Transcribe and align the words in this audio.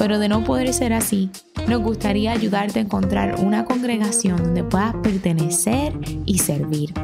pero 0.00 0.18
de 0.18 0.30
no 0.30 0.42
poder 0.44 0.72
ser 0.72 0.94
así, 0.94 1.28
nos 1.68 1.82
gustaría 1.82 2.32
ayudarte 2.32 2.78
a 2.78 2.82
encontrar 2.82 3.34
una 3.38 3.66
congregación 3.66 4.38
donde 4.38 4.64
puedas 4.64 4.94
pertenecer 5.02 5.92
y 6.24 6.38
servir. 6.38 6.94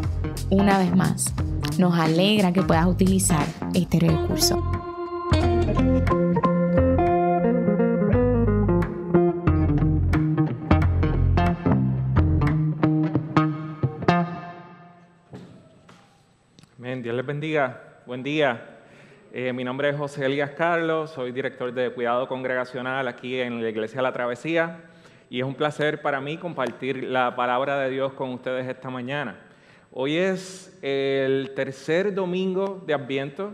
Una 0.49 0.79
vez 0.79 0.97
más, 0.97 1.35
nos 1.77 1.95
alegra 1.99 2.55
que 2.55 2.63
puedas 2.63 2.87
utilizar 2.87 3.45
este 3.75 4.01
recurso. 4.01 4.63
Amén. 16.79 17.03
Dios 17.03 17.15
les 17.15 17.27
bendiga. 17.27 18.01
Buen 18.07 18.23
día. 18.23 18.76
Eh, 19.39 19.53
mi 19.53 19.65
nombre 19.65 19.91
es 19.91 19.97
José 19.99 20.25
Elías 20.25 20.53
Carlos, 20.53 21.11
soy 21.11 21.31
director 21.31 21.71
de 21.71 21.91
Cuidado 21.91 22.27
Congregacional 22.27 23.07
aquí 23.07 23.39
en 23.39 23.63
la 23.63 23.69
Iglesia 23.69 24.01
la 24.01 24.11
Travesía 24.11 24.85
y 25.29 25.41
es 25.41 25.45
un 25.45 25.55
placer 25.55 26.01
para 26.01 26.23
mí 26.23 26.39
compartir 26.39 27.05
la 27.05 27.37
palabra 27.37 27.79
de 27.81 27.91
Dios 27.91 28.15
con 28.15 28.31
ustedes 28.31 28.67
esta 28.67 28.89
mañana. 28.89 29.39
Hoy 29.93 30.17
es 30.17 30.79
el 30.81 31.53
tercer 31.55 32.15
domingo 32.15 32.83
de 32.87 32.95
Adviento. 32.95 33.53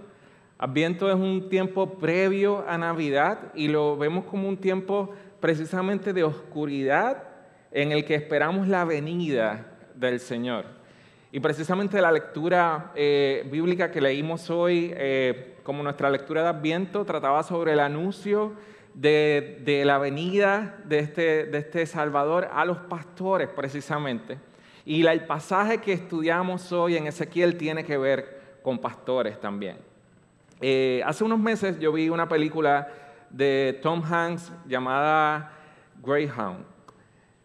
Adviento 0.56 1.10
es 1.10 1.16
un 1.16 1.48
tiempo 1.48 1.98
previo 1.98 2.64
a 2.68 2.78
Navidad 2.78 3.50
y 3.52 3.66
lo 3.66 3.96
vemos 3.96 4.26
como 4.26 4.48
un 4.48 4.58
tiempo 4.58 5.12
precisamente 5.40 6.12
de 6.12 6.22
oscuridad 6.22 7.24
en 7.72 7.90
el 7.90 8.04
que 8.04 8.14
esperamos 8.14 8.68
la 8.68 8.84
venida 8.84 9.66
del 9.96 10.20
Señor. 10.20 10.64
Y 11.32 11.40
precisamente 11.40 12.00
la 12.00 12.12
lectura 12.12 12.92
eh, 12.94 13.48
bíblica 13.50 13.90
que 13.90 14.00
leímos 14.00 14.48
hoy 14.48 14.92
eh, 14.94 15.51
como 15.62 15.82
nuestra 15.82 16.10
lectura 16.10 16.42
de 16.42 16.48
Adviento 16.48 17.04
trataba 17.04 17.42
sobre 17.42 17.72
el 17.72 17.80
anuncio 17.80 18.52
de, 18.94 19.82
la 19.84 19.98
venida 19.98 20.78
de 20.84 20.98
este, 20.98 21.44
de 21.46 21.58
este 21.58 21.86
Salvador 21.86 22.48
a 22.52 22.64
los 22.64 22.78
pastores 22.78 23.48
precisamente. 23.48 24.38
Y 24.84 25.06
el 25.06 25.24
pasaje 25.24 25.78
que 25.78 25.92
estudiamos 25.92 26.72
hoy 26.72 26.96
en 26.96 27.06
Ezequiel 27.06 27.56
tiene 27.56 27.84
que 27.84 27.96
ver 27.96 28.40
con 28.62 28.78
pastores 28.78 29.40
también. 29.40 29.76
Eh, 30.60 31.02
hace 31.04 31.24
unos 31.24 31.38
meses 31.38 31.78
yo 31.78 31.92
vi 31.92 32.08
una 32.08 32.28
película 32.28 32.88
de 33.30 33.78
Tom 33.82 34.02
Hanks 34.02 34.52
llamada 34.66 35.52
Greyhound. 36.02 36.64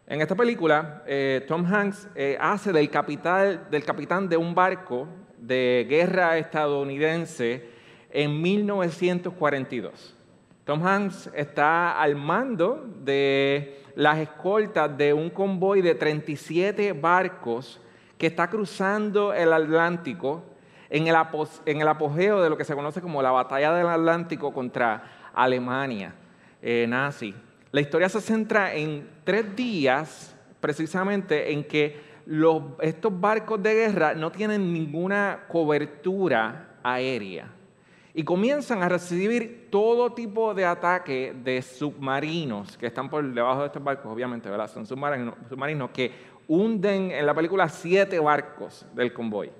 En 0.06 0.20
esta 0.22 0.34
película, 0.34 1.02
eh, 1.06 1.44
Tom 1.46 1.66
Hanks 1.66 2.08
eh, 2.14 2.36
hace 2.40 2.72
del 2.72 2.88
capitán 2.90 4.28
de 4.28 4.36
un 4.36 4.54
barco 4.54 5.06
de 5.38 5.86
guerra 5.88 6.38
estadounidense 6.38 7.77
en 8.10 8.40
1942. 8.40 10.14
Tom 10.64 10.86
Hanks 10.86 11.30
está 11.34 12.00
al 12.00 12.14
mando 12.14 12.86
de 13.02 13.82
las 13.94 14.18
escoltas 14.18 14.96
de 14.96 15.12
un 15.12 15.30
convoy 15.30 15.80
de 15.80 15.94
37 15.94 16.92
barcos 16.92 17.80
que 18.18 18.26
está 18.26 18.48
cruzando 18.48 19.32
el 19.32 19.52
Atlántico 19.52 20.44
en 20.90 21.06
el, 21.06 21.16
apogeo 21.16 22.42
de 22.42 22.50
lo 22.50 22.56
que 22.56 22.64
se 22.64 22.74
conoce 22.74 23.00
como 23.00 23.22
la 23.22 23.30
batalla 23.30 23.72
del 23.72 23.88
Atlántico 23.88 24.52
contra 24.52 25.30
Alemania 25.34 26.14
eh, 26.60 26.86
nazi. 26.88 27.34
La 27.70 27.80
historia 27.80 28.08
se 28.08 28.20
centra 28.20 28.74
en 28.74 29.08
tres 29.24 29.54
días 29.54 30.36
precisamente 30.60 31.52
en 31.52 31.64
que 31.64 32.08
estos 32.80 33.20
barcos 33.20 33.62
de 33.62 33.74
guerra 33.74 34.14
no 34.14 34.30
tienen 34.30 34.72
ninguna 34.72 35.44
cobertura 35.48 36.76
aérea 36.82 37.57
y 38.18 38.24
comienzan 38.24 38.82
a 38.82 38.88
recibir 38.88 39.68
todo 39.70 40.12
tipo 40.12 40.52
de 40.52 40.64
ataque 40.64 41.32
de 41.44 41.62
submarinos 41.62 42.76
que 42.76 42.88
están 42.88 43.08
por 43.08 43.24
debajo 43.32 43.60
de 43.60 43.66
estos 43.66 43.84
barcos, 43.84 44.12
obviamente, 44.12 44.50
¿verdad? 44.50 44.68
Son 44.68 44.84
submarinos, 44.84 45.36
submarinos 45.48 45.90
que 45.90 46.10
hunden 46.48 47.12
en 47.12 47.24
la 47.24 47.32
película 47.32 47.68
siete 47.68 48.18
barcos 48.18 48.84
del 48.92 49.12
convoy. 49.12 49.52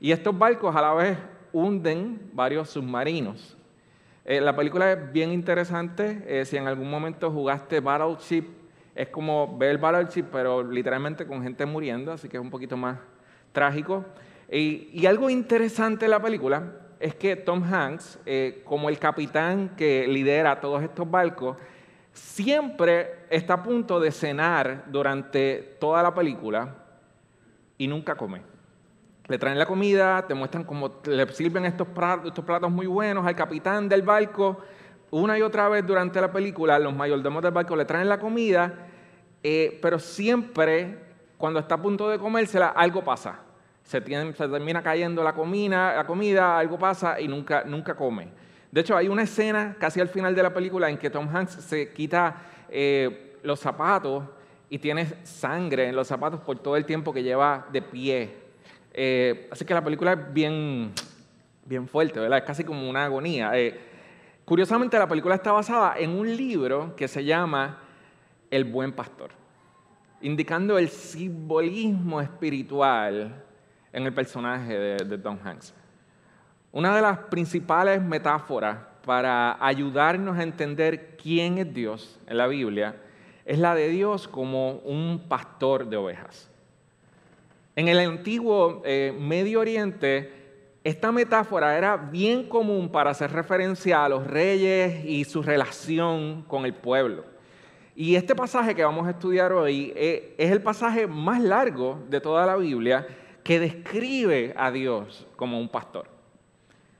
Y 0.00 0.10
estos 0.10 0.36
barcos 0.36 0.74
a 0.74 0.82
la 0.82 0.92
vez 0.92 1.18
hunden 1.52 2.30
varios 2.32 2.68
submarinos. 2.70 3.56
Eh, 4.24 4.40
la 4.40 4.56
película 4.56 4.90
es 4.90 5.12
bien 5.12 5.30
interesante. 5.30 6.24
Eh, 6.26 6.44
si 6.46 6.56
en 6.56 6.66
algún 6.66 6.90
momento 6.90 7.30
jugaste 7.30 7.78
Battleship, 7.78 8.46
es 8.96 9.08
como 9.10 9.56
ver 9.56 9.78
Battleship, 9.78 10.24
pero 10.32 10.64
literalmente 10.64 11.28
con 11.28 11.44
gente 11.44 11.64
muriendo, 11.64 12.10
así 12.10 12.28
que 12.28 12.38
es 12.38 12.42
un 12.42 12.50
poquito 12.50 12.76
más 12.76 12.98
trágico. 13.52 14.04
Y, 14.50 14.90
y 14.92 15.06
algo 15.06 15.30
interesante 15.30 16.06
en 16.06 16.10
la 16.10 16.20
película 16.20 16.80
es 17.00 17.14
que 17.14 17.36
Tom 17.36 17.62
Hanks, 17.62 18.18
eh, 18.26 18.62
como 18.64 18.88
el 18.88 18.98
capitán 18.98 19.70
que 19.76 20.06
lidera 20.06 20.60
todos 20.60 20.82
estos 20.82 21.10
barcos, 21.10 21.56
siempre 22.12 23.26
está 23.30 23.54
a 23.54 23.62
punto 23.62 24.00
de 24.00 24.12
cenar 24.12 24.84
durante 24.86 25.76
toda 25.80 26.02
la 26.02 26.14
película 26.14 26.74
y 27.76 27.86
nunca 27.86 28.14
come. 28.14 28.42
Le 29.26 29.38
traen 29.38 29.58
la 29.58 29.66
comida, 29.66 30.26
te 30.26 30.34
muestran 30.34 30.64
cómo 30.64 31.00
le 31.06 31.26
sirven 31.32 31.64
estos 31.64 31.88
platos, 31.88 32.28
estos 32.28 32.44
platos 32.44 32.70
muy 32.70 32.86
buenos 32.86 33.26
al 33.26 33.34
capitán 33.34 33.88
del 33.88 34.02
barco. 34.02 34.58
Una 35.10 35.38
y 35.38 35.42
otra 35.42 35.68
vez 35.68 35.86
durante 35.86 36.20
la 36.20 36.32
película, 36.32 36.78
los 36.78 36.94
mayordomos 36.94 37.42
del 37.42 37.52
barco 37.52 37.76
le 37.76 37.84
traen 37.84 38.08
la 38.08 38.18
comida, 38.18 38.86
eh, 39.42 39.78
pero 39.80 39.98
siempre 39.98 40.98
cuando 41.38 41.60
está 41.60 41.76
a 41.76 41.82
punto 41.82 42.08
de 42.08 42.18
comérsela, 42.18 42.68
algo 42.68 43.02
pasa 43.02 43.43
se, 43.84 44.00
termina 44.00 44.82
cayendo 44.82 45.22
la 45.22 45.34
comida, 45.34 45.94
la 45.94 46.06
comida, 46.06 46.58
algo 46.58 46.78
pasa 46.78 47.20
y 47.20 47.28
nunca, 47.28 47.64
nunca 47.64 47.94
come. 47.94 48.28
De 48.72 48.80
hecho, 48.80 48.96
hay 48.96 49.08
una 49.08 49.22
escena 49.22 49.76
casi 49.78 50.00
al 50.00 50.08
final 50.08 50.34
de 50.34 50.42
la 50.42 50.52
película 50.52 50.88
en 50.90 50.98
que 50.98 51.10
Tom 51.10 51.28
Hanks 51.32 51.52
se 51.52 51.92
quita 51.92 52.34
eh, 52.68 53.36
los 53.42 53.60
zapatos 53.60 54.24
y 54.68 54.78
tiene 54.78 55.06
sangre 55.22 55.88
en 55.88 55.94
los 55.94 56.08
zapatos 56.08 56.40
por 56.40 56.58
todo 56.58 56.76
el 56.76 56.84
tiempo 56.84 57.12
que 57.12 57.22
lleva 57.22 57.66
de 57.70 57.82
pie. 57.82 58.34
Eh, 58.92 59.48
así 59.52 59.64
que 59.64 59.74
la 59.74 59.84
película 59.84 60.14
es 60.14 60.32
bien, 60.32 60.92
bien 61.64 61.86
fuerte, 61.86 62.18
¿verdad? 62.18 62.38
Es 62.38 62.44
casi 62.44 62.64
como 62.64 62.88
una 62.88 63.04
agonía. 63.04 63.52
Eh, 63.54 63.78
curiosamente, 64.44 64.98
la 64.98 65.06
película 65.06 65.34
está 65.34 65.52
basada 65.52 65.94
en 65.98 66.10
un 66.10 66.34
libro 66.36 66.96
que 66.96 67.06
se 67.06 67.22
llama 67.22 67.78
El 68.50 68.64
Buen 68.64 68.92
Pastor, 68.92 69.30
indicando 70.22 70.78
el 70.78 70.88
simbolismo 70.88 72.20
espiritual 72.20 73.44
en 73.94 74.04
el 74.04 74.12
personaje 74.12 74.76
de, 74.76 75.18
Tom 75.18 75.38
Hanks. 75.42 75.72
Una 76.72 76.94
de 76.94 77.00
las 77.00 77.16
principales 77.18 78.02
metáforas 78.02 78.78
para 79.06 79.56
ayudarnos 79.64 80.36
a 80.36 80.42
entender 80.42 81.16
quién 81.16 81.58
es 81.58 81.72
Dios 81.72 82.18
en 82.26 82.36
la 82.36 82.48
Biblia 82.48 82.96
es 83.44 83.58
la 83.58 83.74
de 83.74 83.88
Dios 83.88 84.26
como 84.26 84.78
un 84.78 85.22
pastor 85.28 85.86
de 85.86 85.96
ovejas. 85.96 86.50
En 87.76 87.86
el 87.86 88.00
antiguo 88.00 88.82
eh, 88.84 89.16
Medio 89.16 89.60
Oriente, 89.60 90.32
esta 90.82 91.12
metáfora 91.12 91.78
era 91.78 91.96
bien 91.96 92.48
común 92.48 92.90
para 92.90 93.10
hacer 93.10 93.30
referencia 93.30 94.04
a 94.04 94.08
los 94.08 94.26
reyes 94.26 95.04
y 95.04 95.24
su 95.24 95.40
relación 95.40 96.42
con 96.48 96.64
el 96.64 96.74
pueblo. 96.74 97.24
Y 97.94 98.16
este 98.16 98.34
pasaje 98.34 98.74
que 98.74 98.82
vamos 98.82 99.06
a 99.06 99.10
estudiar 99.10 99.52
hoy 99.52 99.92
eh, 99.94 100.34
es 100.36 100.50
el 100.50 100.60
pasaje 100.60 101.06
más 101.06 101.40
largo 101.40 102.02
de 102.08 102.20
toda 102.20 102.44
la 102.44 102.56
Biblia 102.56 103.06
que 103.44 103.60
describe 103.60 104.54
a 104.56 104.72
Dios 104.72 105.26
como 105.36 105.60
un 105.60 105.68
pastor. 105.68 106.08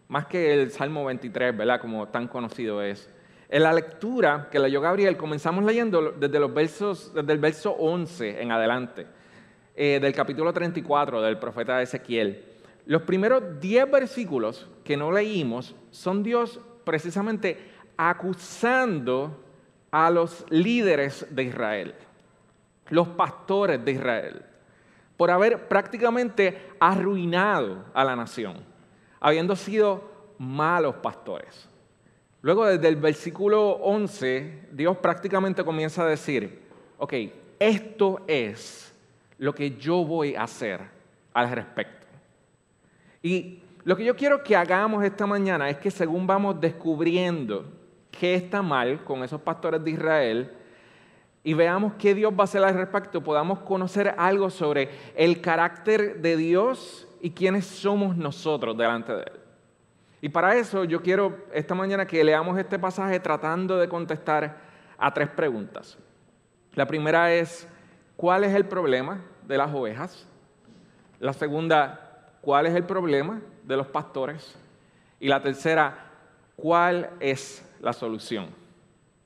Más 0.09 0.27
que 0.27 0.53
el 0.53 0.71
Salmo 0.71 1.07
23, 1.07 1.57
¿verdad? 1.57 1.81
Como 1.81 2.07
tan 2.09 2.29
conocido 2.29 2.83
es. 2.83 3.11
En 3.49 3.63
la 3.63 3.73
lectura 3.73 4.49
que 4.53 4.59
leyó 4.59 4.81
Gabriel, 4.81 5.17
comenzamos 5.17 5.65
leyendo 5.65 6.13
desde, 6.13 6.39
los 6.39 6.53
versos, 6.53 7.15
desde 7.15 7.33
el 7.33 7.39
verso 7.39 7.73
11 7.73 8.43
en 8.43 8.53
adelante, 8.53 9.07
eh, 9.75 9.99
del 10.01 10.13
capítulo 10.13 10.53
34 10.53 11.23
del 11.23 11.39
profeta 11.39 11.81
Ezequiel. 11.81 12.45
Los 12.87 13.03
primeros 13.03 13.59
10 13.61 13.91
versículos 13.91 14.69
que 14.85 14.99
no 14.99 15.11
leímos 15.11 15.75
son 15.91 16.23
Dios 16.23 16.61
precisamente 16.85 17.57
acusando 17.97 19.43
a 19.91 20.11
los 20.11 20.45
líderes 20.51 21.27
de 21.31 21.45
Israel, 21.45 21.95
los 22.91 23.09
pastores 23.09 23.83
de 23.83 23.93
Israel 23.93 24.43
por 25.25 25.31
haber 25.31 25.69
prácticamente 25.69 26.69
arruinado 26.79 27.87
a 27.95 28.05
la 28.05 28.15
nación, 28.15 28.59
habiendo 29.19 29.57
sido 29.57 30.05
malos 30.37 30.97
pastores. 30.97 31.67
Luego 32.43 32.67
desde 32.67 32.89
el 32.89 32.97
versículo 32.97 33.71
11, 33.71 34.67
Dios 34.73 34.99
prácticamente 34.99 35.65
comienza 35.65 36.05
a 36.05 36.09
decir, 36.09 36.61
ok, 36.99 37.15
esto 37.59 38.21
es 38.27 38.95
lo 39.39 39.55
que 39.55 39.71
yo 39.79 40.05
voy 40.05 40.35
a 40.35 40.43
hacer 40.43 40.83
al 41.33 41.51
respecto. 41.53 42.07
Y 43.23 43.63
lo 43.83 43.97
que 43.97 44.05
yo 44.05 44.15
quiero 44.15 44.45
que 44.45 44.55
hagamos 44.55 45.03
esta 45.05 45.25
mañana 45.25 45.71
es 45.71 45.79
que 45.79 45.91
según 45.91 46.27
vamos 46.27 46.61
descubriendo 46.61 47.65
qué 48.11 48.35
está 48.35 48.61
mal 48.61 49.03
con 49.05 49.25
esos 49.25 49.41
pastores 49.41 49.83
de 49.83 49.91
Israel 49.91 50.53
y 51.45 51.53
veamos 51.53 51.93
qué 51.99 52.15
Dios 52.15 52.33
va 52.33 52.41
a 52.41 52.45
hacer 52.45 52.65
al 52.65 52.75
respecto, 52.75 53.23
podamos 53.23 53.61
conocer 53.61 54.15
algo 54.17 54.49
sobre 54.49 54.89
el 55.15 55.43
carácter 55.43 56.23
de 56.23 56.39
Dios 56.39 57.07
y 57.21 57.31
quiénes 57.31 57.67
somos 57.67 58.17
nosotros 58.17 58.77
delante 58.77 59.13
de 59.13 59.23
Él. 59.23 59.41
Y 60.23 60.31
para 60.31 60.57
eso 60.57 60.85
yo 60.85 61.03
quiero 61.03 61.37
esta 61.53 61.75
mañana 61.75 62.07
que 62.07 62.25
leamos 62.25 62.59
este 62.59 62.79
pasaje 62.79 63.21
tratando 63.21 63.77
de 63.77 63.89
contestar 63.91 64.57
a 64.97 65.13
tres 65.13 65.29
preguntas. 65.29 65.99
La 66.73 66.87
primera 66.87 67.31
es, 67.33 67.69
¿cuál 68.17 68.45
es 68.45 68.55
el 68.55 68.65
problema 68.65 69.21
de 69.47 69.59
las 69.59 69.73
ovejas? 69.73 70.27
La 71.21 71.35
segunda, 71.35 72.31
¿cuál 72.41 72.65
es 72.65 72.75
el 72.75 72.85
problema 72.85 73.43
de 73.65 73.77
los 73.77 73.87
pastores? 73.87 74.57
Y 75.21 75.29
la 75.29 75.43
tercera, 75.43 76.07
¿cuál 76.57 77.11
es 77.21 77.71
la 77.81 77.93
solución? 77.93 78.47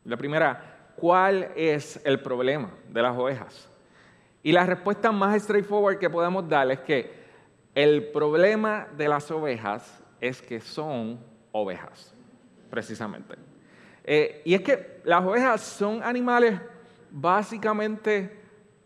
La 0.04 0.16
primera, 0.16 0.77
¿cuál 1.00 1.50
es 1.56 2.00
el 2.04 2.20
problema 2.20 2.72
de 2.88 3.02
las 3.02 3.16
ovejas? 3.16 3.68
Y 4.42 4.52
la 4.52 4.64
respuesta 4.64 5.12
más 5.12 5.42
straightforward 5.42 5.98
que 5.98 6.08
podemos 6.08 6.48
dar 6.48 6.70
es 6.70 6.80
que 6.80 7.12
el 7.74 8.08
problema 8.10 8.88
de 8.96 9.08
las 9.08 9.30
ovejas 9.30 10.02
es 10.20 10.42
que 10.42 10.60
son 10.60 11.18
ovejas, 11.52 12.14
precisamente. 12.70 13.34
Eh, 14.04 14.42
y 14.44 14.54
es 14.54 14.62
que 14.62 15.00
las 15.04 15.24
ovejas 15.24 15.60
son 15.60 16.02
animales 16.02 16.58
básicamente 17.10 18.40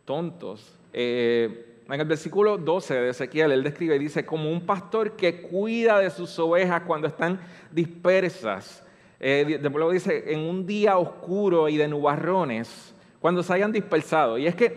tontos. 0.05 0.79
Eh, 0.93 1.81
en 1.89 2.01
el 2.01 2.07
versículo 2.07 2.59
12 2.59 2.95
de 2.95 3.11
Ezequiel, 3.11 3.53
él 3.53 3.63
describe 3.63 3.99
dice, 3.99 4.25
como 4.25 4.51
un 4.51 4.65
pastor 4.65 5.17
que 5.17 5.43
cuida 5.43 5.99
de 5.99 6.11
sus 6.11 6.39
ovejas 6.39 6.83
cuando 6.87 7.07
están 7.07 7.41
dispersas. 7.71 8.85
Eh, 9.25 9.61
luego 9.63 9.93
dice, 9.93 10.33
en 10.33 10.41
un 10.41 10.67
día 10.67 10.99
oscuro 10.99 11.69
y 11.69 11.77
de 11.77 11.87
nubarrones, 11.87 12.93
cuando 13.21 13.43
se 13.45 13.55
hayan 13.55 13.71
dispersado. 13.71 14.37
Y 14.37 14.49
es 14.49 14.57
que, 14.57 14.77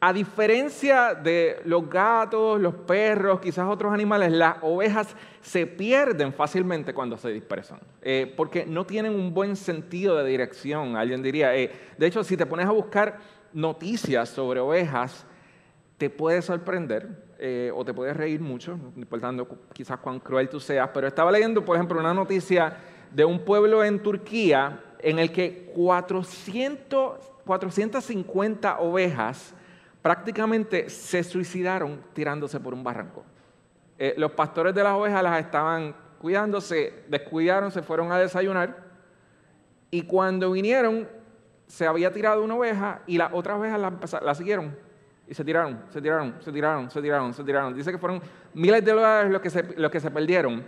a 0.00 0.12
diferencia 0.12 1.14
de 1.14 1.60
los 1.64 1.88
gatos, 1.88 2.60
los 2.60 2.74
perros, 2.74 3.40
quizás 3.40 3.66
otros 3.68 3.94
animales, 3.94 4.32
las 4.32 4.56
ovejas 4.60 5.14
se 5.40 5.66
pierden 5.66 6.32
fácilmente 6.32 6.92
cuando 6.92 7.16
se 7.16 7.30
dispersan, 7.30 7.78
eh, 8.02 8.32
porque 8.36 8.66
no 8.66 8.84
tienen 8.84 9.14
un 9.14 9.32
buen 9.32 9.54
sentido 9.54 10.16
de 10.16 10.28
dirección, 10.28 10.96
alguien 10.96 11.22
diría. 11.22 11.56
Eh, 11.56 11.70
de 11.96 12.06
hecho, 12.06 12.24
si 12.24 12.36
te 12.36 12.44
pones 12.44 12.66
a 12.66 12.72
buscar 12.72 13.18
noticias 13.52 14.28
sobre 14.28 14.58
ovejas, 14.58 15.24
te 15.96 16.10
puede 16.10 16.42
sorprender 16.42 17.24
eh, 17.38 17.70
o 17.74 17.84
te 17.84 17.94
puede 17.94 18.12
reír 18.12 18.40
mucho, 18.40 18.78
importando 18.96 19.46
quizás 19.72 19.98
cuán 19.98 20.20
cruel 20.20 20.48
tú 20.48 20.60
seas, 20.60 20.90
pero 20.92 21.06
estaba 21.06 21.30
leyendo, 21.30 21.64
por 21.64 21.76
ejemplo, 21.76 21.98
una 21.98 22.12
noticia 22.12 22.76
de 23.10 23.24
un 23.24 23.40
pueblo 23.40 23.84
en 23.84 24.02
Turquía 24.02 24.80
en 25.00 25.18
el 25.18 25.32
que 25.32 25.70
400, 25.74 27.18
450 27.44 28.78
ovejas 28.80 29.54
prácticamente 30.02 30.88
se 30.90 31.22
suicidaron 31.24 32.00
tirándose 32.12 32.60
por 32.60 32.74
un 32.74 32.84
barranco. 32.84 33.24
Eh, 33.98 34.14
los 34.16 34.32
pastores 34.32 34.74
de 34.74 34.82
las 34.82 34.92
ovejas 34.92 35.22
las 35.22 35.40
estaban 35.40 35.94
cuidando, 36.20 36.60
se 36.60 37.04
descuidaron, 37.08 37.70
se 37.70 37.82
fueron 37.82 38.12
a 38.12 38.18
desayunar 38.18 38.84
y 39.90 40.02
cuando 40.02 40.52
vinieron 40.52 41.08
se 41.66 41.86
había 41.86 42.12
tirado 42.12 42.42
una 42.42 42.54
oveja 42.54 43.02
y 43.06 43.18
las 43.18 43.32
otras 43.32 43.58
ovejas 43.58 43.80
la, 43.80 44.20
la 44.22 44.34
siguieron 44.34 44.86
y 45.28 45.34
se 45.34 45.44
tiraron, 45.44 45.80
se 45.90 46.00
tiraron, 46.00 46.34
se 46.40 46.52
tiraron, 46.52 46.90
se 46.90 47.02
tiraron, 47.02 47.34
se 47.34 47.44
tiraron. 47.44 47.74
Dice 47.74 47.90
que 47.90 47.98
fueron 47.98 48.22
miles 48.54 48.84
de 48.84 48.92
dólares 48.92 49.32
los 49.32 49.40
que 49.40 49.50
se, 49.50 49.64
que 49.64 50.00
se 50.00 50.10
perdieron. 50.10 50.64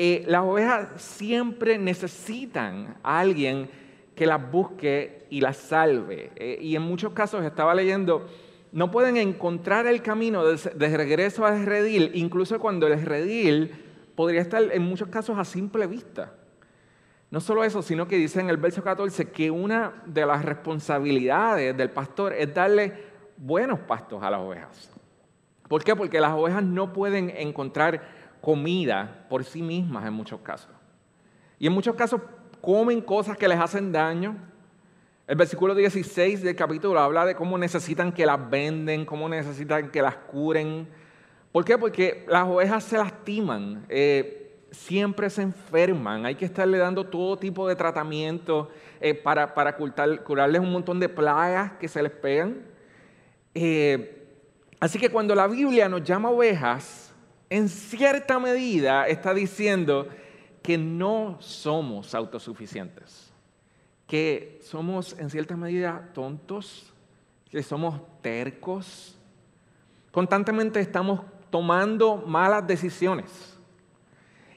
Eh, 0.00 0.22
las 0.28 0.42
ovejas 0.42 0.90
siempre 1.02 1.76
necesitan 1.76 2.98
a 3.02 3.18
alguien 3.18 3.68
que 4.14 4.26
las 4.26 4.50
busque 4.50 5.26
y 5.28 5.40
las 5.40 5.56
salve. 5.56 6.30
Eh, 6.36 6.56
y 6.60 6.76
en 6.76 6.82
muchos 6.82 7.12
casos 7.12 7.44
estaba 7.44 7.74
leyendo, 7.74 8.28
no 8.70 8.92
pueden 8.92 9.16
encontrar 9.16 9.88
el 9.88 10.00
camino 10.00 10.44
de, 10.44 10.96
regreso 10.96 11.44
al 11.44 11.66
redil, 11.66 12.12
incluso 12.14 12.60
cuando 12.60 12.86
el 12.86 13.02
redil 13.02 13.72
podría 14.14 14.40
estar 14.40 14.62
en 14.70 14.82
muchos 14.82 15.08
casos 15.08 15.36
a 15.36 15.44
simple 15.44 15.88
vista. 15.88 16.32
No 17.32 17.40
solo 17.40 17.64
eso, 17.64 17.82
sino 17.82 18.06
que 18.06 18.16
dice 18.16 18.40
en 18.40 18.50
el 18.50 18.56
verso 18.56 18.84
14 18.84 19.30
que 19.30 19.50
una 19.50 20.02
de 20.06 20.24
las 20.24 20.44
responsabilidades 20.44 21.76
del 21.76 21.90
pastor 21.90 22.34
es 22.34 22.54
darle 22.54 22.92
buenos 23.36 23.80
pastos 23.80 24.22
a 24.22 24.30
las 24.30 24.40
ovejas. 24.40 24.90
¿Por 25.68 25.82
qué? 25.82 25.96
Porque 25.96 26.20
las 26.20 26.32
ovejas 26.32 26.62
no 26.62 26.92
pueden 26.92 27.30
encontrar 27.30 28.27
comida 28.48 29.26
por 29.28 29.44
sí 29.44 29.60
mismas 29.60 30.06
en 30.06 30.14
muchos 30.14 30.40
casos. 30.40 30.70
Y 31.58 31.66
en 31.66 31.72
muchos 31.74 31.94
casos 31.94 32.22
comen 32.62 33.02
cosas 33.02 33.36
que 33.36 33.46
les 33.46 33.60
hacen 33.60 33.92
daño. 33.92 34.38
El 35.26 35.36
versículo 35.36 35.74
16 35.74 36.42
del 36.42 36.56
capítulo 36.56 36.98
habla 36.98 37.26
de 37.26 37.34
cómo 37.34 37.58
necesitan 37.58 38.10
que 38.10 38.24
las 38.24 38.48
venden, 38.48 39.04
cómo 39.04 39.28
necesitan 39.28 39.90
que 39.90 40.00
las 40.00 40.16
curen. 40.16 40.88
¿Por 41.52 41.62
qué? 41.62 41.76
Porque 41.76 42.24
las 42.26 42.48
ovejas 42.48 42.84
se 42.84 42.96
lastiman, 42.96 43.84
eh, 43.90 44.56
siempre 44.70 45.28
se 45.28 45.42
enferman, 45.42 46.24
hay 46.24 46.34
que 46.34 46.46
estarle 46.46 46.78
dando 46.78 47.04
todo 47.04 47.36
tipo 47.36 47.68
de 47.68 47.76
tratamiento 47.76 48.70
eh, 48.98 49.12
para, 49.12 49.52
para 49.52 49.76
curarles 49.76 50.62
un 50.62 50.72
montón 50.72 50.98
de 51.00 51.10
plagas 51.10 51.72
que 51.72 51.86
se 51.86 52.02
les 52.02 52.12
pegan. 52.12 52.62
Eh, 53.54 54.26
así 54.80 54.98
que 54.98 55.10
cuando 55.10 55.34
la 55.34 55.46
Biblia 55.46 55.86
nos 55.90 56.02
llama 56.02 56.30
ovejas, 56.30 57.07
en 57.50 57.68
cierta 57.68 58.38
medida 58.38 59.06
está 59.06 59.34
diciendo 59.34 60.08
que 60.62 60.76
no 60.76 61.36
somos 61.40 62.14
autosuficientes, 62.14 63.32
que 64.06 64.58
somos 64.62 65.16
en 65.18 65.30
cierta 65.30 65.56
medida 65.56 66.10
tontos, 66.12 66.92
que 67.50 67.62
somos 67.62 68.00
tercos, 68.20 69.16
constantemente 70.10 70.80
estamos 70.80 71.22
tomando 71.50 72.16
malas 72.16 72.66
decisiones. 72.66 73.58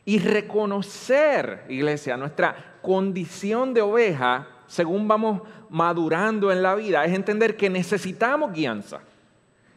Y 0.04 0.20
reconocer, 0.20 1.66
iglesia, 1.70 2.18
nuestra 2.18 2.80
condición 2.82 3.74
de 3.74 3.82
oveja 3.82 4.48
según 4.72 5.06
vamos 5.06 5.42
madurando 5.70 6.50
en 6.50 6.64
la 6.64 6.76
vida, 6.76 7.04
es 7.04 7.14
entender 7.14 7.58
que 7.58 7.70
necesitamos 7.70 8.54
guianza, 8.54 9.02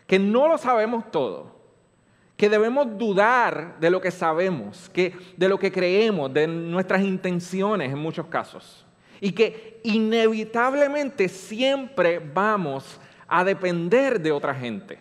que 0.06 0.20
no 0.20 0.46
lo 0.46 0.56
sabemos 0.56 1.10
todo, 1.10 1.53
que 2.44 2.50
debemos 2.50 2.98
dudar 2.98 3.80
de 3.80 3.88
lo 3.88 4.02
que 4.02 4.10
sabemos, 4.10 4.90
que, 4.90 5.16
de 5.34 5.48
lo 5.48 5.58
que 5.58 5.72
creemos, 5.72 6.30
de 6.30 6.46
nuestras 6.46 7.00
intenciones 7.00 7.90
en 7.90 7.98
muchos 7.98 8.26
casos, 8.26 8.84
y 9.18 9.32
que 9.32 9.80
inevitablemente 9.82 11.26
siempre 11.30 12.18
vamos 12.18 13.00
a 13.26 13.44
depender 13.44 14.20
de 14.20 14.30
otra 14.30 14.54
gente. 14.54 14.98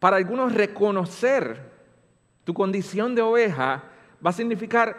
Para 0.00 0.16
algunos 0.16 0.52
reconocer 0.52 1.62
tu 2.42 2.52
condición 2.52 3.14
de 3.14 3.22
oveja 3.22 3.84
va 4.26 4.30
a 4.30 4.32
significar 4.32 4.96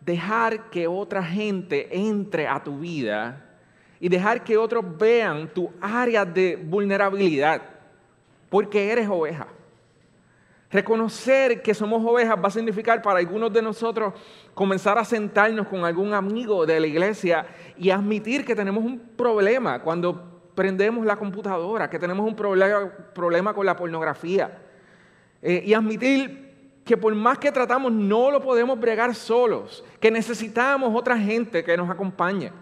dejar 0.00 0.70
que 0.70 0.86
otra 0.86 1.24
gente 1.24 1.88
entre 1.90 2.46
a 2.46 2.62
tu 2.62 2.78
vida 2.78 3.50
y 3.98 4.08
dejar 4.08 4.44
que 4.44 4.56
otros 4.56 4.84
vean 4.96 5.52
tu 5.52 5.72
área 5.80 6.24
de 6.24 6.54
vulnerabilidad, 6.54 7.62
porque 8.48 8.92
eres 8.92 9.08
oveja. 9.08 9.48
Reconocer 10.70 11.62
que 11.62 11.74
somos 11.74 12.00
ovejas 12.04 12.36
va 12.36 12.46
a 12.46 12.50
significar 12.50 13.02
para 13.02 13.18
algunos 13.18 13.52
de 13.52 13.60
nosotros 13.60 14.14
comenzar 14.54 14.98
a 14.98 15.04
sentarnos 15.04 15.66
con 15.66 15.84
algún 15.84 16.14
amigo 16.14 16.64
de 16.64 16.78
la 16.78 16.86
iglesia 16.86 17.44
y 17.76 17.90
admitir 17.90 18.44
que 18.44 18.54
tenemos 18.54 18.84
un 18.84 19.00
problema 19.16 19.82
cuando 19.82 20.52
prendemos 20.54 21.04
la 21.04 21.16
computadora, 21.16 21.90
que 21.90 21.98
tenemos 21.98 22.24
un 22.24 22.36
problema, 22.36 22.88
problema 23.12 23.52
con 23.52 23.66
la 23.66 23.74
pornografía. 23.74 24.62
Eh, 25.42 25.62
y 25.66 25.74
admitir 25.74 26.80
que 26.84 26.96
por 26.96 27.14
más 27.16 27.38
que 27.38 27.50
tratamos 27.50 27.90
no 27.90 28.30
lo 28.30 28.40
podemos 28.40 28.78
bregar 28.78 29.14
solos, 29.14 29.84
que 29.98 30.10
necesitamos 30.10 30.94
otra 30.94 31.18
gente 31.18 31.64
que 31.64 31.76
nos 31.76 31.90
acompañe. 31.90 32.52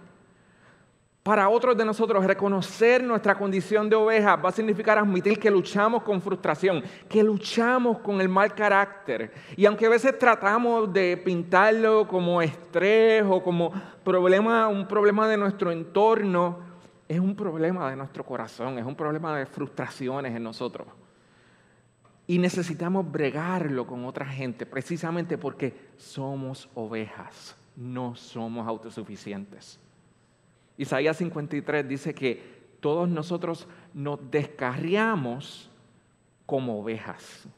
Para 1.29 1.51
otros 1.51 1.77
de 1.77 1.85
nosotros, 1.85 2.25
reconocer 2.25 3.05
nuestra 3.05 3.37
condición 3.37 3.91
de 3.91 3.95
oveja 3.95 4.37
va 4.37 4.49
a 4.49 4.53
significar 4.53 4.97
admitir 4.97 5.39
que 5.39 5.51
luchamos 5.51 6.03
con 6.03 6.23
frustración, 6.23 6.83
que 7.07 7.23
luchamos 7.23 7.99
con 7.99 8.23
el 8.23 8.31
mal 8.31 8.55
carácter. 8.55 9.31
Y 9.55 9.67
aunque 9.67 9.85
a 9.85 9.91
veces 9.91 10.19
tratamos 10.19 10.91
de 10.91 11.19
pintarlo 11.19 12.09
como 12.09 12.41
estrés 12.41 13.25
o 13.29 13.43
como 13.43 13.71
problema, 14.03 14.69
un 14.69 14.89
problema 14.89 15.29
de 15.29 15.37
nuestro 15.37 15.71
entorno, 15.71 16.61
es 17.07 17.21
un 17.21 17.37
problema 17.37 17.91
de 17.91 17.97
nuestro 17.97 18.25
corazón, 18.25 18.79
es 18.79 18.87
un 18.87 18.97
problema 18.97 19.37
de 19.37 19.45
frustraciones 19.45 20.35
en 20.35 20.43
nosotros. 20.43 20.89
Y 22.27 22.39
necesitamos 22.39 23.13
bregarlo 23.13 23.87
con 23.87 24.07
otra 24.07 24.25
gente, 24.25 24.65
precisamente 24.65 25.37
porque 25.37 25.91
somos 25.99 26.71
ovejas, 26.75 27.55
no 27.77 28.15
somos 28.15 28.67
autosuficientes. 28.67 29.79
Isaías 30.79 31.17
53 31.17 31.87
dice 31.87 32.15
que 32.15 32.59
todos 32.81 33.09
nosotros 33.09 33.67
nos 33.93 34.31
descarriamos 34.31 35.71
como 36.47 36.81
ovejas. 36.81 37.49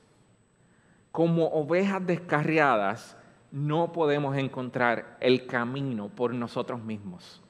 Como 1.13 1.47
ovejas 1.49 2.05
descarriadas, 2.07 3.17
no 3.53 3.93
podemos 3.93 4.37
encontrar 4.37 5.19
el 5.21 5.47
camino 5.47 6.09
por 6.09 6.33
nosotros 6.35 6.83
mismos. 6.83 7.43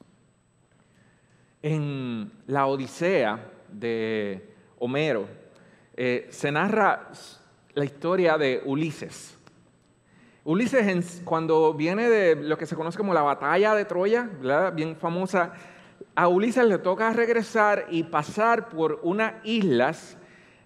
En 1.61 2.31
la 2.47 2.67
Odisea 2.67 3.51
de 3.71 4.53
Homero 4.77 5.27
eh, 5.95 6.27
se 6.31 6.51
narra 6.51 7.11
la 7.73 7.85
historia 7.85 8.37
de 8.37 8.61
Ulises. 8.65 9.37
Ulises, 10.43 11.21
cuando 11.23 11.73
viene 11.73 12.09
de 12.09 12.35
lo 12.35 12.57
que 12.57 12.65
se 12.65 12.75
conoce 12.75 12.97
como 12.97 13.13
la 13.13 13.21
batalla 13.21 13.75
de 13.75 13.85
Troya, 13.85 14.27
bien 14.73 14.95
famosa, 14.95 15.53
a 16.15 16.27
Ulises 16.27 16.65
le 16.65 16.79
toca 16.79 17.13
regresar 17.13 17.85
y 17.89 18.03
pasar 18.03 18.69
por 18.69 18.99
unas 19.03 19.33
islas 19.43 20.17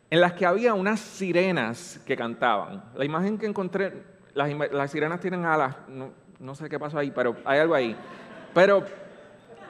en 0.09 0.21
las 0.21 0.31
que 0.31 0.45
había 0.45 0.73
unas 0.73 1.01
sirenas 1.01 1.99
que 2.05 2.15
cantaban. 2.15 2.85
La 2.95 3.03
imagen 3.03 3.37
que 3.37 3.47
encontré, 3.47 4.01
las, 4.33 4.91
sirenas 4.91 5.19
tienen 5.19 5.43
alas, 5.43 5.75
no, 6.39 6.55
sé 6.55 6.69
qué 6.69 6.79
pasó 6.79 6.97
ahí, 6.97 7.11
pero 7.11 7.35
hay 7.43 7.59
algo 7.59 7.75
ahí. 7.75 7.97
Pero 8.53 8.85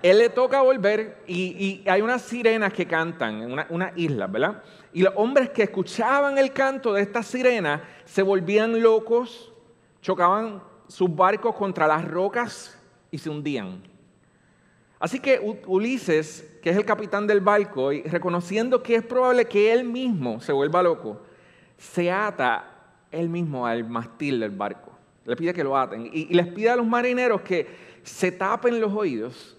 él 0.04 0.20
le 0.20 0.30
toca 0.30 0.62
volver 0.62 1.18
y, 1.26 1.84
hay 1.88 2.04
unas 2.04 2.22
sirenas 2.22 2.72
que 2.74 2.86
cantan 2.86 3.42
en 3.42 3.52
una, 3.52 3.66
una, 3.72 3.92
isla, 3.96 4.28
¿verdad? 4.28 4.62
Y 4.94 5.02
los 5.02 5.14
hombres 5.16 5.50
que 5.50 5.64
escuchaban 5.64 6.38
el 6.38 6.54
canto 6.54 6.94
de 6.94 7.02
estas 7.02 7.26
sirenas 7.26 7.82
se 8.06 8.22
volvían 8.22 8.84
locos, 8.84 9.52
chocaban 10.06 10.62
sus 10.88 11.14
barcos 11.16 11.56
contra 11.56 11.88
las 11.88 12.08
rocas 12.08 12.80
y 13.10 13.18
se 13.18 13.28
hundían. 13.28 13.82
Así 15.00 15.20
que 15.20 15.40
Ulises, 15.66 16.60
que 16.62 16.70
es 16.70 16.78
el 16.78 16.86
capitán 16.86 17.26
del 17.26 17.42
barco, 17.42 17.92
y 17.92 18.04
reconociendo 18.04 18.84
que 18.84 18.98
es 18.98 19.04
probable 19.04 19.46
que 19.46 19.74
él 19.74 19.84
mismo 19.84 20.40
se 20.42 20.54
vuelva 20.54 20.84
loco, 20.84 21.24
se 21.80 22.12
ata 22.12 22.72
él 23.10 23.30
mismo 23.30 23.66
al 23.66 23.90
mastil 23.90 24.42
del 24.42 24.52
barco. 24.52 24.92
Le 25.26 25.36
pide 25.36 25.56
que 25.56 25.64
lo 25.64 25.76
aten 25.76 26.08
y, 26.14 26.26
les 26.36 26.48
pide 26.50 26.70
a 26.70 26.76
los 26.76 26.86
marineros 26.86 27.42
que 27.42 27.66
se 28.04 28.32
tapen 28.32 28.80
los 28.80 28.94
oídos 28.94 29.58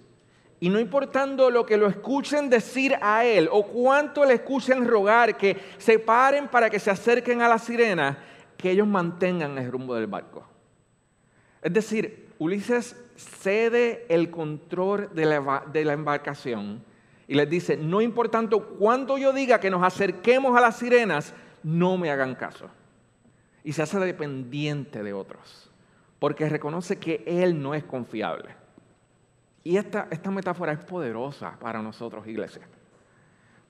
y 0.61 0.69
no 0.69 0.79
importando 0.79 1.51
lo 1.51 1.67
que 1.67 1.77
lo 1.77 1.89
escuchen 1.89 2.49
decir 2.49 2.95
a 3.03 3.25
él 3.25 3.49
o 3.51 3.67
cuánto 3.67 4.25
le 4.25 4.35
escuchen 4.35 4.87
rogar 4.87 5.37
que 5.37 5.57
se 5.79 5.99
paren 5.99 6.47
para 6.47 6.71
que 6.71 6.79
se 6.79 6.93
acerquen 6.93 7.43
a 7.43 7.49
la 7.49 7.59
sirena, 7.59 8.17
que 8.57 8.71
ellos 8.71 8.87
mantengan 8.87 9.59
el 9.59 9.71
rumbo 9.71 9.95
del 9.95 10.07
barco. 10.07 10.45
Es 11.63 11.73
decir, 11.73 12.29
Ulises 12.39 12.97
cede 13.17 14.07
el 14.09 14.31
control 14.31 15.11
de 15.15 15.25
la, 15.27 15.93
embarcación 15.93 16.85
y 17.27 17.35
les 17.35 17.49
dice, 17.49 17.77
no 17.77 18.01
importando 18.01 18.77
cuánto 18.79 19.19
yo 19.19 19.33
diga 19.33 19.59
que 19.59 19.71
nos 19.71 19.83
acerquemos 19.83 20.57
a 20.57 20.61
las 20.61 20.77
sirenas, 20.77 21.35
no 21.63 21.97
me 21.97 22.11
hagan 22.11 22.35
caso. 22.35 22.69
Y 23.65 23.73
se 23.73 23.83
hace 23.83 23.99
dependiente 23.99 25.03
de 25.03 25.13
otros, 25.13 25.71
porque 26.19 26.49
reconoce 26.49 26.99
que 26.99 27.25
Él 27.27 27.61
no 27.61 27.75
es 27.75 27.83
confiable. 27.83 28.55
Y 29.65 29.77
esta, 29.77 30.07
esta 30.11 30.31
metáfora 30.31 30.73
es 30.73 30.79
poderosa 30.79 31.59
para 31.59 31.83
nosotros, 31.83 32.29
iglesia, 32.29 32.63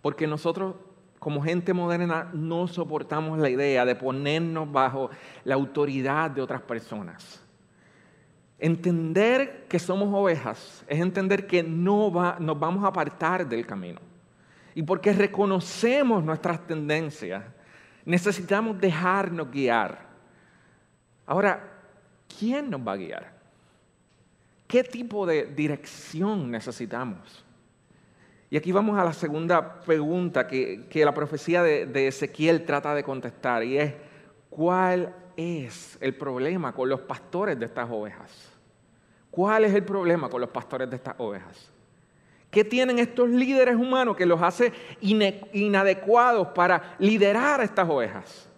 porque 0.02 0.26
nosotros 0.26 0.74
como 1.18 1.42
gente 1.42 1.72
moderna 1.72 2.30
no 2.32 2.68
soportamos 2.68 3.38
la 3.38 3.50
idea 3.50 3.84
de 3.84 3.94
ponernos 3.94 4.70
bajo 4.70 5.10
la 5.44 5.54
autoridad 5.54 6.30
de 6.30 6.42
otras 6.42 6.62
personas. 6.62 7.42
Entender 8.58 9.66
que 9.68 9.78
somos 9.78 10.08
ovejas 10.12 10.84
es 10.86 11.00
entender 11.00 11.46
que 11.46 11.62
no 11.62 12.10
nos 12.38 12.58
vamos 12.58 12.84
a 12.84 12.88
apartar 12.88 13.46
del 13.46 13.66
camino. 13.66 14.00
Y 14.74 14.82
porque 14.82 15.12
reconocemos 15.12 16.22
nuestras 16.22 16.66
tendencias, 16.66 17.42
necesitamos 18.04 18.78
dejarnos 18.78 19.50
guiar. 19.50 20.06
Ahora, 21.26 21.80
¿quién 22.38 22.70
nos 22.70 22.86
va 22.86 22.92
a 22.92 22.96
guiar? 22.96 23.32
¿Qué 24.66 24.84
tipo 24.84 25.26
de 25.26 25.46
dirección 25.46 26.50
necesitamos? 26.50 27.45
Y 28.48 28.56
aquí 28.56 28.70
vamos 28.70 28.98
a 28.98 29.04
la 29.04 29.12
segunda 29.12 29.80
pregunta 29.80 30.46
que, 30.46 30.88
la 30.94 31.12
profecía 31.12 31.62
de, 31.62 32.08
Ezequiel 32.08 32.64
trata 32.64 32.94
de 32.94 33.02
contestar 33.02 33.64
y 33.64 33.78
es, 33.78 33.94
¿cuál 34.50 35.14
es 35.36 35.98
el 36.00 36.14
problema 36.14 36.72
con 36.72 36.88
los 36.88 37.00
pastores 37.00 37.58
de 37.58 37.66
estas 37.66 37.90
ovejas? 37.90 38.30
¿Cuál 39.30 39.64
es 39.64 39.74
el 39.74 39.84
problema 39.84 40.28
con 40.28 40.40
los 40.40 40.50
pastores 40.50 40.88
de 40.88 40.96
estas 40.96 41.14
ovejas? 41.18 41.70
¿Qué 42.50 42.64
tienen 42.64 42.98
estos 42.98 43.28
líderes 43.28 43.74
humanos 43.74 44.16
que 44.16 44.24
los 44.24 44.40
hace 44.40 44.72
inadecuados 45.02 46.48
para 46.48 46.94
liderar 46.98 47.60
estas 47.60 47.88
ovejas? 47.88 48.48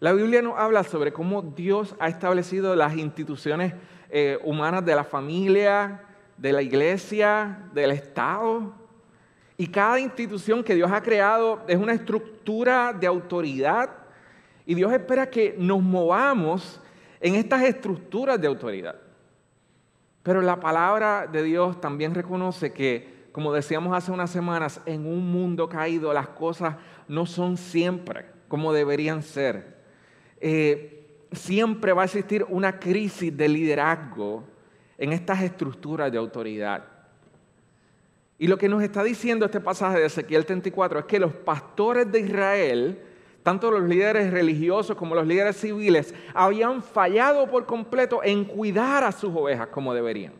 La 0.00 0.12
Biblia 0.12 0.42
nos 0.42 0.58
habla 0.58 0.82
sobre 0.82 1.12
cómo 1.12 1.42
Dios 1.42 1.94
ha 2.00 2.08
establecido 2.08 2.74
las 2.74 2.96
instituciones 2.96 3.72
eh, 4.10 4.36
humanas 4.42 4.84
de 4.84 4.96
la 4.96 5.04
familia, 5.04 6.02
de 6.36 6.52
la 6.52 6.60
iglesia, 6.60 7.70
del 7.72 7.92
Estado. 7.92 8.81
Y 9.56 9.66
cada 9.66 10.00
institución 10.00 10.64
que 10.64 10.74
Dios 10.74 10.90
ha 10.90 11.02
creado 11.02 11.62
es 11.68 11.76
una 11.76 11.92
estructura 11.92 12.92
de 12.92 13.06
autoridad 13.06 13.90
y 14.64 14.74
Dios 14.74 14.92
espera 14.92 15.28
que 15.28 15.54
nos 15.58 15.82
movamos 15.82 16.80
en 17.20 17.34
estas 17.34 17.62
estructuras 17.62 18.40
de 18.40 18.46
autoridad. 18.46 18.96
Pero 20.22 20.40
la 20.40 20.58
palabra 20.60 21.26
de 21.26 21.42
Dios 21.42 21.80
también 21.80 22.14
reconoce 22.14 22.72
que, 22.72 23.26
como 23.32 23.52
decíamos 23.52 23.96
hace 23.96 24.12
unas 24.12 24.30
semanas, 24.30 24.80
en 24.86 25.06
un 25.06 25.30
mundo 25.30 25.68
caído 25.68 26.12
las 26.12 26.28
cosas 26.28 26.76
no 27.08 27.26
son 27.26 27.56
siempre 27.56 28.26
como 28.52 28.74
deberían 28.74 29.22
ser. 29.22 29.78
Eh, 30.38 31.26
siempre 31.32 31.94
va 31.94 32.02
a 32.02 32.04
existir 32.04 32.44
una 32.50 32.78
crisis 32.78 33.34
de 33.34 33.48
liderazgo 33.48 34.44
en 34.98 35.12
estas 35.14 35.42
estructuras 35.42 36.12
de 36.12 36.18
autoridad. 36.18 36.84
Y 38.42 38.48
lo 38.48 38.58
que 38.58 38.68
nos 38.68 38.82
está 38.82 39.04
diciendo 39.04 39.46
este 39.46 39.60
pasaje 39.60 40.00
de 40.00 40.06
Ezequiel 40.06 40.44
34 40.44 40.98
es 40.98 41.04
que 41.04 41.20
los 41.20 41.32
pastores 41.32 42.10
de 42.10 42.18
Israel, 42.18 42.98
tanto 43.44 43.70
los 43.70 43.84
líderes 43.84 44.32
religiosos 44.32 44.96
como 44.96 45.14
los 45.14 45.24
líderes 45.24 45.58
civiles, 45.58 46.12
habían 46.34 46.82
fallado 46.82 47.48
por 47.48 47.66
completo 47.66 48.20
en 48.24 48.44
cuidar 48.44 49.04
a 49.04 49.12
sus 49.12 49.32
ovejas 49.32 49.68
como 49.68 49.94
deberían. 49.94 50.32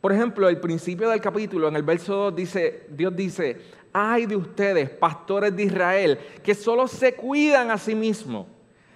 Por 0.00 0.12
ejemplo, 0.12 0.48
el 0.48 0.60
principio 0.60 1.08
del 1.10 1.20
capítulo, 1.20 1.66
en 1.66 1.74
el 1.74 1.82
verso 1.82 2.14
2, 2.14 2.36
dice, 2.36 2.86
Dios 2.90 3.16
dice, 3.16 3.60
ay 3.92 4.26
de 4.26 4.36
ustedes, 4.36 4.88
pastores 4.88 5.56
de 5.56 5.64
Israel, 5.64 6.16
que 6.44 6.54
solo 6.54 6.86
se 6.86 7.14
cuidan 7.14 7.72
a 7.72 7.78
sí 7.78 7.96
mismos. 7.96 8.46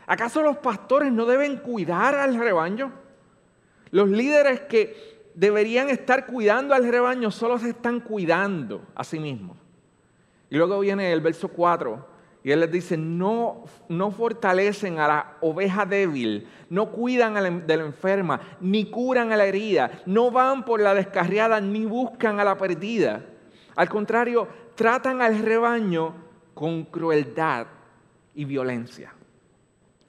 ¿Acaso 0.07 0.41
los 0.41 0.59
pastores 0.59 1.11
no 1.11 1.27
deben 1.27 1.57
cuidar 1.57 2.15
al 2.15 2.37
rebaño? 2.37 2.93
Los 3.91 4.09
líderes 4.09 4.61
que 4.61 5.14
deberían 5.35 5.91
estar 5.91 6.27
cuidando 6.27 6.75
al 6.75 6.89
rebaño 6.89 7.31
solo 7.31 7.59
se 7.59 7.71
están 7.71 8.01
cuidando 8.01 8.83
a 8.95 9.05
sí 9.05 9.19
mismos. 9.19 9.57
Y 10.51 10.57
luego 10.57 10.81
viene 10.81 11.13
el 11.13 11.21
verso 11.21 11.49
4 11.49 12.15
y 12.45 12.51
él 12.51 12.61
les 12.61 12.71
dice, 12.71 12.99
no, 12.99 13.65
no 13.89 14.11
fortalecen 14.11 14.99
a 14.99 15.09
la 15.09 15.37
oveja 15.41 15.87
débil, 15.87 16.47
no 16.69 16.91
cuidan 16.93 17.39
em, 17.39 17.67
de 17.67 17.77
la 17.79 17.87
enferma, 17.87 18.39
ni 18.61 18.91
curan 18.91 19.33
a 19.33 19.37
la 19.37 19.47
herida, 19.47 20.03
no 20.05 20.31
van 20.31 20.67
por 20.67 20.81
la 20.81 20.93
descarriada, 20.93 21.59
ni 21.63 21.87
buscan 21.87 22.39
a 22.41 22.45
la 22.45 22.59
perdida. 22.59 23.25
Al 23.75 23.89
contrario, 23.89 24.47
tratan 24.75 25.23
al 25.23 25.39
rebaño 25.39 26.15
con 26.53 26.85
crueldad 26.85 27.67
y 28.35 28.45
violencia. 28.45 29.15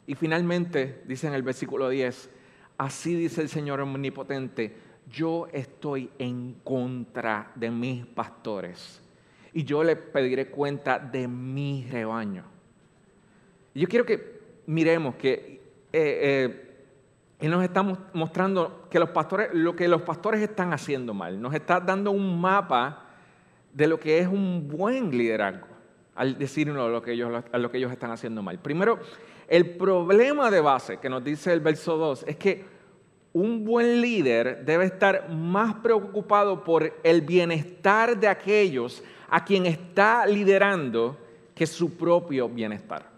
Y 0.06 0.16
finalmente, 0.16 1.04
dice 1.06 1.28
en 1.28 1.34
el 1.36 1.42
versículo 1.42 1.88
10, 1.88 2.30
así 2.78 3.16
dice 3.16 3.42
el 3.42 3.50
Señor 3.50 3.80
omnipotente, 3.80 4.76
yo 5.16 5.48
estoy 5.54 6.10
en 6.20 6.58
contra 6.64 7.54
de 7.56 7.72
mis 7.72 8.06
pastores 8.06 9.02
y 9.54 9.64
yo 9.64 9.82
le 9.82 9.96
pediré 9.96 10.48
cuenta 10.48 11.00
de 11.00 11.28
mi 11.30 11.88
rebaño. 11.90 12.44
Yo 13.74 13.88
quiero 13.88 14.06
que 14.06 14.42
miremos 14.66 15.16
que 15.16 15.62
eh, 15.94 16.20
eh, 16.22 16.76
Él 17.40 17.50
nos 17.50 17.64
está 17.64 17.82
mostrando 18.12 18.88
que 18.90 19.00
los 19.00 19.10
pastores, 19.12 19.50
lo 19.54 19.74
que 19.74 19.88
los 19.88 20.02
pastores 20.02 20.42
están 20.42 20.74
haciendo 20.74 21.14
mal. 21.14 21.42
Nos 21.42 21.54
está 21.54 21.80
dando 21.80 22.12
un 22.12 22.42
mapa 22.42 23.06
de 23.74 23.88
lo 23.88 23.98
que 23.98 24.20
es 24.20 24.28
un 24.28 24.68
buen 24.68 25.18
liderazgo 25.18 25.68
al 26.16 26.38
decirnos 26.38 26.92
lo 26.92 27.02
que 27.02 27.14
ellos, 27.14 27.44
lo 27.54 27.72
que 27.72 27.78
ellos 27.78 27.92
están 27.92 28.12
haciendo 28.12 28.42
mal. 28.42 28.60
Primero, 28.60 29.00
el 29.48 29.78
problema 29.78 30.52
de 30.52 30.60
base 30.60 30.98
que 30.98 31.10
nos 31.10 31.24
dice 31.24 31.54
el 31.54 31.62
verso 31.62 31.96
2 31.98 32.26
es 32.28 32.36
que 32.36 32.75
un 33.36 33.66
buen 33.66 34.00
líder 34.00 34.64
debe 34.64 34.86
estar 34.86 35.30
más 35.30 35.76
preocupado 35.76 36.64
por 36.64 36.94
el 37.04 37.20
bienestar 37.20 38.18
de 38.18 38.30
aquellos 38.30 39.04
a 39.30 39.44
quien 39.44 39.66
está 39.66 40.26
liderando 40.26 41.18
que 41.54 41.68
su 41.68 41.98
propio 41.98 42.48
bienestar. 42.48 43.12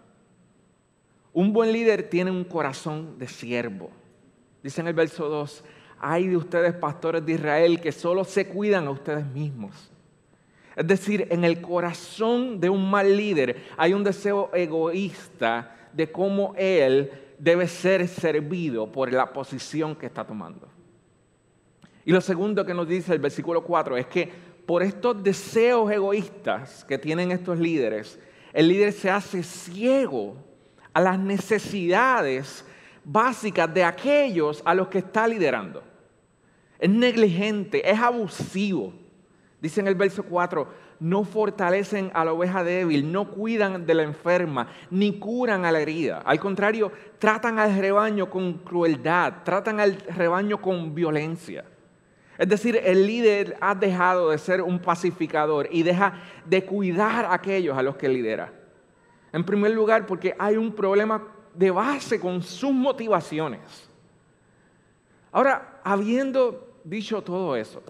Un 1.32 1.52
buen 1.52 1.70
líder 1.70 2.10
tiene 2.10 2.32
un 2.32 2.42
corazón 2.42 3.16
de 3.16 3.28
siervo. 3.28 3.92
Dice 4.60 4.80
en 4.80 4.88
el 4.88 4.94
verso 4.94 5.28
2, 5.28 5.62
hay 6.00 6.26
de 6.26 6.36
ustedes 6.36 6.74
pastores 6.74 7.24
de 7.24 7.34
Israel 7.34 7.80
que 7.80 7.92
solo 7.92 8.24
se 8.24 8.48
cuidan 8.48 8.88
a 8.88 8.90
ustedes 8.90 9.24
mismos. 9.24 9.92
Es 10.74 10.86
decir, 10.88 11.28
en 11.30 11.44
el 11.44 11.60
corazón 11.60 12.58
de 12.58 12.68
un 12.68 12.90
mal 12.90 13.16
líder 13.16 13.66
hay 13.76 13.94
un 13.94 14.02
deseo 14.02 14.50
egoísta 14.52 15.76
de 15.92 16.10
cómo 16.10 16.54
él 16.56 17.10
debe 17.38 17.68
ser 17.68 18.06
servido 18.08 18.90
por 18.90 19.12
la 19.12 19.32
posición 19.32 19.94
que 19.94 20.06
está 20.06 20.26
tomando. 20.26 20.68
Y 22.04 22.12
lo 22.12 22.20
segundo 22.20 22.64
que 22.64 22.74
nos 22.74 22.88
dice 22.88 23.12
el 23.12 23.18
versículo 23.18 23.62
4 23.62 23.96
es 23.96 24.06
que 24.06 24.30
por 24.66 24.82
estos 24.82 25.22
deseos 25.22 25.90
egoístas 25.90 26.84
que 26.84 26.98
tienen 26.98 27.30
estos 27.30 27.58
líderes, 27.58 28.18
el 28.52 28.68
líder 28.68 28.92
se 28.92 29.10
hace 29.10 29.42
ciego 29.42 30.36
a 30.92 31.00
las 31.00 31.18
necesidades 31.18 32.64
básicas 33.04 33.72
de 33.72 33.84
aquellos 33.84 34.62
a 34.64 34.74
los 34.74 34.88
que 34.88 34.98
está 34.98 35.26
liderando. 35.26 35.82
Es 36.78 36.90
negligente, 36.90 37.88
es 37.88 37.98
abusivo. 37.98 38.92
Dice 39.60 39.80
en 39.80 39.88
el 39.88 39.94
verso 39.94 40.22
4, 40.22 40.68
no 41.00 41.24
fortalecen 41.24 42.10
a 42.14 42.24
la 42.24 42.32
oveja 42.32 42.64
débil, 42.64 43.10
no 43.10 43.30
cuidan 43.30 43.86
de 43.86 43.94
la 43.94 44.02
enferma, 44.02 44.68
ni 44.90 45.18
curan 45.18 45.64
a 45.64 45.72
la 45.72 45.80
herida. 45.80 46.22
Al 46.24 46.40
contrario, 46.40 46.92
tratan 47.18 47.58
al 47.58 47.76
rebaño 47.78 48.28
con 48.28 48.54
crueldad, 48.54 49.44
tratan 49.44 49.80
al 49.80 49.96
rebaño 49.96 50.60
con 50.60 50.94
violencia. 50.94 51.64
Es 52.36 52.48
decir, 52.48 52.80
el 52.84 53.06
líder 53.06 53.56
ha 53.60 53.74
dejado 53.74 54.30
de 54.30 54.38
ser 54.38 54.62
un 54.62 54.78
pacificador 54.78 55.68
y 55.70 55.82
deja 55.82 56.14
de 56.44 56.64
cuidar 56.64 57.24
a 57.24 57.34
aquellos 57.34 57.76
a 57.76 57.82
los 57.82 57.96
que 57.96 58.08
lidera. 58.08 58.52
En 59.32 59.44
primer 59.44 59.72
lugar, 59.72 60.06
porque 60.06 60.34
hay 60.38 60.56
un 60.56 60.72
problema 60.72 61.22
de 61.52 61.70
base 61.70 62.20
con 62.20 62.42
sus 62.42 62.72
motivaciones. 62.72 63.88
Ahora, 65.32 65.80
habiendo 65.82 66.76
dicho 66.84 67.20
todo 67.22 67.56
eso, 67.56 67.82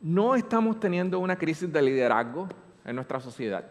no 0.00 0.34
estamos 0.34 0.80
teniendo 0.80 1.18
una 1.18 1.36
crisis 1.36 1.72
de 1.72 1.82
liderazgo 1.82 2.48
en 2.84 2.96
nuestra 2.96 3.20
sociedad. 3.20 3.64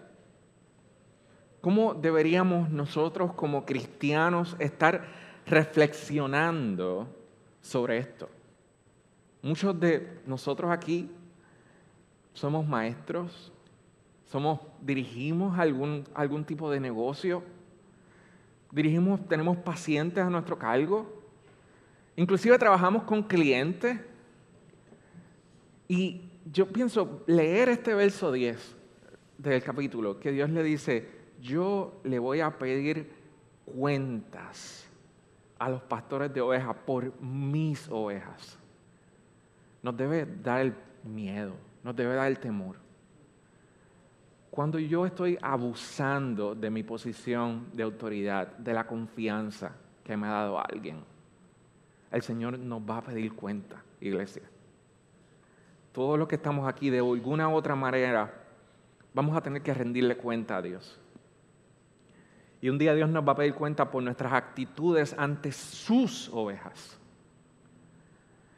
¿Cómo 1.61 1.93
deberíamos 1.93 2.69
nosotros 2.69 3.33
como 3.33 3.65
cristianos 3.65 4.55
estar 4.59 5.05
reflexionando 5.45 7.07
sobre 7.61 7.97
esto? 7.97 8.29
Muchos 9.41 9.77
de 9.79 10.21
nosotros 10.25 10.71
aquí 10.71 11.09
somos 12.33 12.65
maestros, 12.65 13.51
somos, 14.25 14.59
dirigimos 14.81 15.57
algún, 15.57 16.05
algún 16.13 16.45
tipo 16.45 16.69
de 16.69 16.79
negocio, 16.79 17.43
dirigimos, 18.71 19.27
tenemos 19.27 19.57
pacientes 19.57 20.23
a 20.23 20.29
nuestro 20.29 20.57
cargo, 20.57 21.11
inclusive 22.15 22.57
trabajamos 22.57 23.03
con 23.03 23.23
clientes. 23.23 23.99
Y 25.89 26.21
yo 26.49 26.67
pienso 26.67 27.23
leer 27.27 27.67
este 27.67 27.93
verso 27.93 28.31
10 28.31 28.77
del 29.37 29.61
capítulo, 29.61 30.17
que 30.17 30.31
Dios 30.31 30.49
le 30.49 30.63
dice, 30.63 31.09
yo 31.41 31.99
le 32.05 32.19
voy 32.19 32.39
a 32.39 32.57
pedir 32.57 33.11
cuentas 33.65 34.87
a 35.57 35.69
los 35.69 35.81
pastores 35.81 36.33
de 36.33 36.39
ovejas 36.39 36.77
por 36.85 37.21
mis 37.21 37.89
ovejas 37.89 38.57
nos 39.81 39.95
debe 39.95 40.25
dar 40.25 40.61
el 40.61 40.73
miedo, 41.03 41.53
nos 41.83 41.95
debe 41.95 42.15
dar 42.15 42.27
el 42.27 42.39
temor. 42.39 42.77
Cuando 44.51 44.79
yo 44.79 45.05
estoy 45.05 45.37
abusando 45.41 46.55
de 46.55 46.69
mi 46.69 46.83
posición 46.83 47.67
de 47.73 47.83
autoridad, 47.83 48.57
de 48.57 48.73
la 48.73 48.85
confianza 48.85 49.75
que 50.03 50.17
me 50.17 50.27
ha 50.27 50.31
dado 50.31 50.59
alguien, 50.59 51.03
el 52.11 52.21
Señor 52.21 52.57
nos 52.57 52.81
va 52.81 52.97
a 52.97 53.03
pedir 53.03 53.33
cuenta, 53.33 53.81
iglesia. 54.01 54.43
Todos 55.99 56.17
los 56.17 56.29
que 56.29 56.35
estamos 56.35 56.65
aquí, 56.65 56.89
de 56.89 56.99
alguna 56.99 57.49
u 57.49 57.55
otra 57.55 57.75
manera, 57.75 58.33
vamos 59.13 59.35
a 59.35 59.41
tener 59.41 59.61
que 59.61 59.73
rendirle 59.73 60.15
cuenta 60.15 60.55
a 60.55 60.61
Dios. 60.61 60.97
Y 62.61 62.69
un 62.69 62.77
día 62.77 62.93
Dios 62.93 63.09
nos 63.09 63.27
va 63.27 63.33
a 63.33 63.35
pedir 63.35 63.53
cuenta 63.53 63.91
por 63.91 64.01
nuestras 64.01 64.31
actitudes 64.31 65.13
ante 65.17 65.51
sus 65.51 66.29
ovejas. 66.29 66.97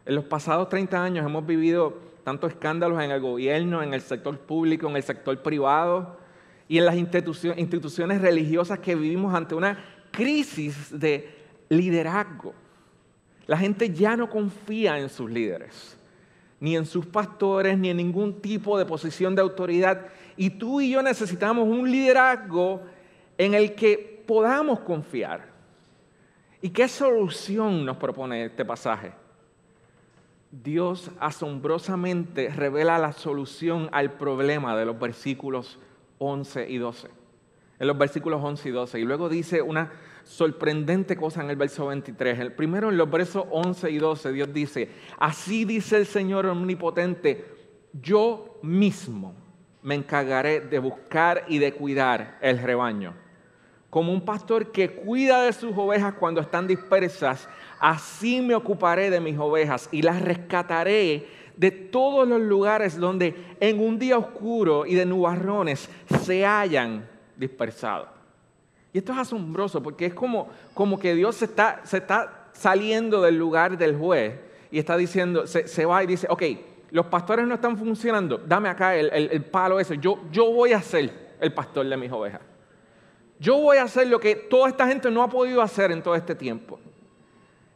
En 0.05 0.13
los 0.13 0.25
pasados 0.25 0.69
30 0.69 1.03
años 1.03 1.25
hemos 1.25 1.43
vivido 1.43 1.97
tantos 2.23 2.51
escándalos 2.51 3.01
en 3.01 3.09
el 3.09 3.19
gobierno, 3.19 3.81
en 3.81 3.95
el 3.95 4.01
sector 4.01 4.37
público, 4.37 4.87
en 4.87 4.97
el 4.97 5.03
sector 5.03 5.41
privado 5.41 6.17
y 6.67 6.77
en 6.77 6.85
las 6.85 6.95
instituciones 6.95 8.21
religiosas 8.21 8.77
que 8.77 8.93
vivimos 8.93 9.33
ante 9.33 9.55
una 9.55 9.83
crisis 10.11 10.91
de 10.91 11.27
liderazgo. 11.69 12.53
La 13.47 13.57
gente 13.57 13.89
ya 13.89 14.15
no 14.15 14.29
confía 14.29 14.99
en 14.99 15.09
sus 15.09 15.27
líderes, 15.27 15.97
ni 16.61 16.77
en 16.77 16.85
sus 16.85 17.07
pastores, 17.07 17.77
ni 17.77 17.89
en 17.89 17.97
ningún 17.97 18.39
tipo 18.39 18.77
de 18.77 18.85
posición 18.85 19.35
de 19.35 19.41
autoridad. 19.41 20.05
Y 20.37 20.51
tú 20.51 20.79
y 20.79 20.91
yo 20.91 21.01
necesitamos 21.01 21.67
un 21.67 21.91
liderazgo 21.91 22.83
en 23.37 23.55
el 23.55 23.73
que 23.73 24.23
podamos 24.27 24.79
confiar. 24.81 25.49
¿Y 26.61 26.69
qué 26.69 26.87
solución 26.87 27.83
nos 27.83 27.97
propone 27.97 28.45
este 28.45 28.63
pasaje? 28.63 29.11
Dios 30.51 31.09
asombrosamente 31.19 32.49
revela 32.49 32.99
la 32.99 33.13
solución 33.13 33.89
al 33.91 34.11
problema 34.11 34.77
de 34.77 34.85
los 34.85 34.99
versículos 34.99 35.79
11 36.19 36.69
y 36.69 36.77
12. 36.77 37.07
En 37.79 37.87
los 37.87 37.97
versículos 37.97 38.39
11 38.43 38.69
y 38.69 38.71
12. 38.71 38.99
Y 38.99 39.03
luego 39.03 39.29
dice 39.29 39.63
una 39.63 39.91
sorprendente 40.31 41.17
cosa 41.17 41.41
en 41.41 41.49
el 41.49 41.57
verso 41.57 41.87
23. 41.87 42.39
El 42.39 42.53
primero 42.53 42.89
en 42.89 42.97
los 42.97 43.11
versos 43.11 43.45
11 43.51 43.91
y 43.91 43.97
12 43.97 44.31
Dios 44.31 44.53
dice, 44.53 44.89
así 45.19 45.65
dice 45.65 45.97
el 45.97 46.05
Señor 46.05 46.45
omnipotente, 46.45 47.45
yo 47.93 48.59
mismo 48.63 49.35
me 49.81 49.95
encargaré 49.95 50.61
de 50.61 50.79
buscar 50.79 51.43
y 51.49 51.59
de 51.59 51.73
cuidar 51.73 52.37
el 52.41 52.59
rebaño. 52.59 53.13
Como 53.89 54.13
un 54.13 54.23
pastor 54.23 54.71
que 54.71 54.91
cuida 54.91 55.43
de 55.43 55.51
sus 55.51 55.75
ovejas 55.75 56.13
cuando 56.13 56.39
están 56.39 56.65
dispersas, 56.65 57.49
así 57.77 58.41
me 58.41 58.55
ocuparé 58.55 59.09
de 59.09 59.19
mis 59.19 59.37
ovejas 59.37 59.89
y 59.91 60.01
las 60.01 60.21
rescataré 60.21 61.27
de 61.57 61.71
todos 61.71 62.25
los 62.25 62.39
lugares 62.39 62.97
donde 62.97 63.35
en 63.59 63.81
un 63.81 63.99
día 63.99 64.17
oscuro 64.17 64.85
y 64.85 64.95
de 64.95 65.05
nubarrones 65.05 65.89
se 66.21 66.45
hayan 66.45 67.09
dispersado. 67.35 68.20
Y 68.93 68.97
esto 68.97 69.13
es 69.13 69.19
asombroso 69.19 69.81
porque 69.81 70.07
es 70.07 70.13
como, 70.13 70.49
como 70.73 70.99
que 70.99 71.15
Dios 71.15 71.35
se 71.35 71.45
está, 71.45 71.81
se 71.83 71.97
está 71.97 72.49
saliendo 72.53 73.21
del 73.21 73.37
lugar 73.37 73.77
del 73.77 73.97
juez 73.97 74.33
y 74.69 74.79
está 74.79 74.97
diciendo, 74.97 75.47
se, 75.47 75.85
va 75.85 76.03
y 76.03 76.07
dice, 76.07 76.27
ok, 76.29 76.43
los 76.91 77.05
pastores 77.05 77.47
no 77.47 77.55
están 77.55 77.77
funcionando, 77.77 78.37
dame 78.37 78.69
acá 78.69 78.95
el, 78.95 79.09
el 79.11 79.43
palo 79.43 79.79
ese, 79.79 79.97
yo, 79.97 80.19
yo 80.31 80.51
voy 80.51 80.73
a 80.73 80.81
ser 80.81 81.11
el 81.39 81.53
pastor 81.53 81.87
de 81.87 81.97
mis 81.97 82.11
ovejas. 82.11 82.41
Yo 83.39 83.57
voy 83.57 83.77
a 83.77 83.83
hacer 83.83 84.07
lo 84.07 84.19
que 84.19 84.35
toda 84.35 84.69
esta 84.69 84.87
gente 84.87 85.09
no 85.09 85.23
ha 85.23 85.29
podido 85.29 85.61
hacer 85.61 85.91
en 85.91 86.03
todo 86.03 86.13
este 86.13 86.35
tiempo. 86.35 86.79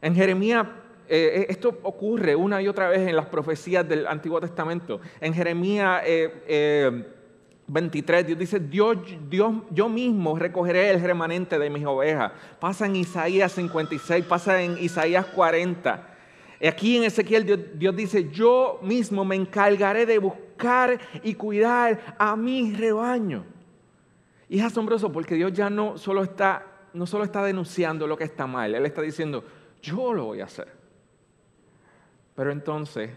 En 0.00 0.14
Jeremías, 0.14 0.64
eh, 1.08 1.40
eh, 1.40 1.46
esto 1.48 1.76
ocurre 1.82 2.36
una 2.36 2.62
y 2.62 2.68
otra 2.68 2.88
vez 2.88 3.00
en 3.00 3.16
las 3.16 3.26
profecías 3.26 3.86
del 3.88 4.06
Antiguo 4.06 4.40
Testamento. 4.40 5.00
En 5.20 5.34
Jeremías 5.34 6.02
23, 6.02 6.44
eh, 6.46 7.04
Dios 7.68 8.38
dice, 8.38 8.60
Dios, 8.60 8.98
Dios, 9.28 9.54
yo 9.70 9.88
mismo 9.88 10.38
recogeré 10.38 10.90
el 10.90 11.00
remanente 11.00 11.58
de 11.58 11.68
mis 11.68 11.84
ovejas. 11.84 12.32
Pasa 12.60 12.86
en 12.86 12.96
Isaías 12.96 13.52
56, 13.52 14.24
pasa 14.24 14.62
en 14.62 14.78
Isaías 14.78 15.26
40. 15.26 16.14
Aquí 16.66 16.96
en 16.96 17.04
Ezequiel 17.04 17.44
Dios, 17.44 17.58
Dios 17.74 17.96
dice, 17.96 18.30
yo 18.30 18.78
mismo 18.82 19.24
me 19.24 19.34
encargaré 19.34 20.06
de 20.06 20.18
buscar 20.18 20.98
y 21.22 21.34
cuidar 21.34 22.16
a 22.18 22.36
mi 22.36 22.72
rebaño. 22.72 23.44
Y 24.48 24.60
es 24.60 24.64
asombroso 24.64 25.10
porque 25.10 25.34
Dios 25.34 25.52
ya 25.52 25.68
no 25.68 25.98
solo 25.98 26.22
está, 26.22 26.64
no 26.94 27.04
solo 27.04 27.24
está 27.24 27.42
denunciando 27.42 28.06
lo 28.06 28.16
que 28.16 28.24
está 28.24 28.46
mal, 28.46 28.74
Él 28.74 28.86
está 28.86 29.02
diciendo, 29.02 29.44
yo 29.82 30.12
lo 30.12 30.26
voy 30.26 30.40
a 30.40 30.44
hacer. 30.44 30.68
Pero 32.36 32.52
entonces, 32.52 33.10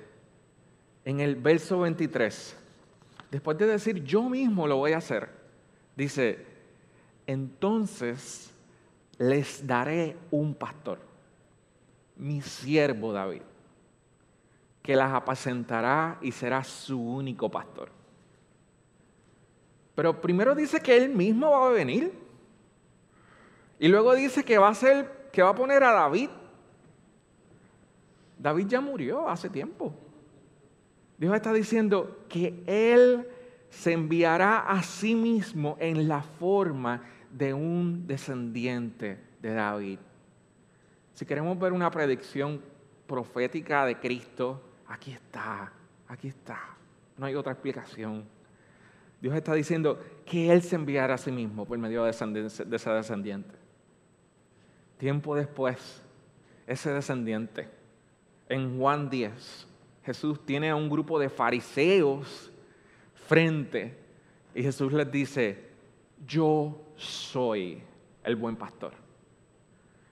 en 1.06 1.20
el 1.20 1.36
verso 1.36 1.82
23, 1.82 2.59
después 3.32 3.58
de 3.58 3.68
decir 3.68 4.04
yo 4.04 4.30
mismo 4.30 4.68
lo 4.68 4.78
voy 4.78 4.94
a 4.94 4.98
hacer, 4.98 5.30
dice, 5.96 6.46
entonces 7.28 8.54
les 9.18 9.66
daré 9.66 10.18
un 10.32 10.54
pastor, 10.54 11.00
mi 12.16 12.42
siervo 12.42 13.14
David, 13.14 13.42
que 14.82 14.96
las 14.96 15.14
apacentará 15.14 16.18
y 16.22 16.32
será 16.32 16.64
su 16.64 17.00
único 17.00 17.50
pastor. 17.50 17.92
Pero 19.96 20.20
primero 20.22 20.56
dice 20.56 20.80
que 20.80 20.96
él 20.96 21.10
mismo 21.10 21.52
va 21.52 21.68
a 21.68 21.72
venir. 21.72 22.14
Y 23.78 23.90
luego 23.90 24.16
dice 24.16 24.44
que 24.46 24.58
va 24.58 24.70
a 24.70 24.74
ser, 24.74 25.30
que 25.32 25.42
va 25.44 25.50
a 25.50 25.56
poner 25.56 25.84
a 25.84 25.92
David 25.92 26.30
David 28.40 28.68
ya 28.68 28.80
murió 28.80 29.28
hace 29.28 29.50
tiempo. 29.50 29.94
Dios 31.20 31.36
está 31.36 31.52
diciendo 31.52 32.26
que 32.30 32.64
Él 32.66 33.28
se 33.70 33.92
enviará 33.92 34.60
a 34.60 34.82
sí 34.82 35.16
mismo 35.16 35.76
en 35.80 36.08
la 36.08 36.22
forma 36.22 37.04
de 37.30 37.54
un 37.54 38.08
descendiente 38.08 39.20
de 39.42 39.54
David. 39.54 40.00
Si 41.14 41.26
queremos 41.26 41.60
ver 41.60 41.74
una 41.74 41.92
predicción 41.92 42.62
profética 43.06 43.86
de 43.86 44.00
Cristo, 44.00 44.62
aquí 44.88 45.12
está, 45.12 45.72
aquí 46.08 46.30
está. 46.30 46.78
no 47.18 47.26
hay 47.26 47.36
otra 47.36 47.52
explicación. 47.52 48.24
Dios 49.22 49.36
está 49.36 49.54
diciendo 49.54 50.00
que 50.26 50.50
Él 50.50 50.62
se 50.62 50.78
enviará 50.78 51.16
a 51.16 51.18
sí 51.18 51.34
mismo 51.34 51.66
por 51.66 51.78
medio 51.78 52.06
de 52.06 52.12
ese 52.12 52.90
descendiente. 52.92 53.56
Tiempo 54.98 55.36
después, 55.36 56.02
ese 56.66 56.94
descendiente, 56.94 57.68
en 58.48 58.80
Juan 58.80 59.10
10, 59.10 59.69
Jesús 60.10 60.44
tiene 60.44 60.72
a 60.72 60.76
un 60.76 60.90
grupo 60.90 61.20
de 61.20 61.30
fariseos 61.30 62.50
frente 63.28 63.96
y 64.56 64.64
Jesús 64.64 64.92
les 64.92 65.12
dice, 65.12 65.70
yo 66.26 66.82
soy 66.96 67.80
el 68.24 68.36
buen 68.36 68.56
pastor. 68.56 68.94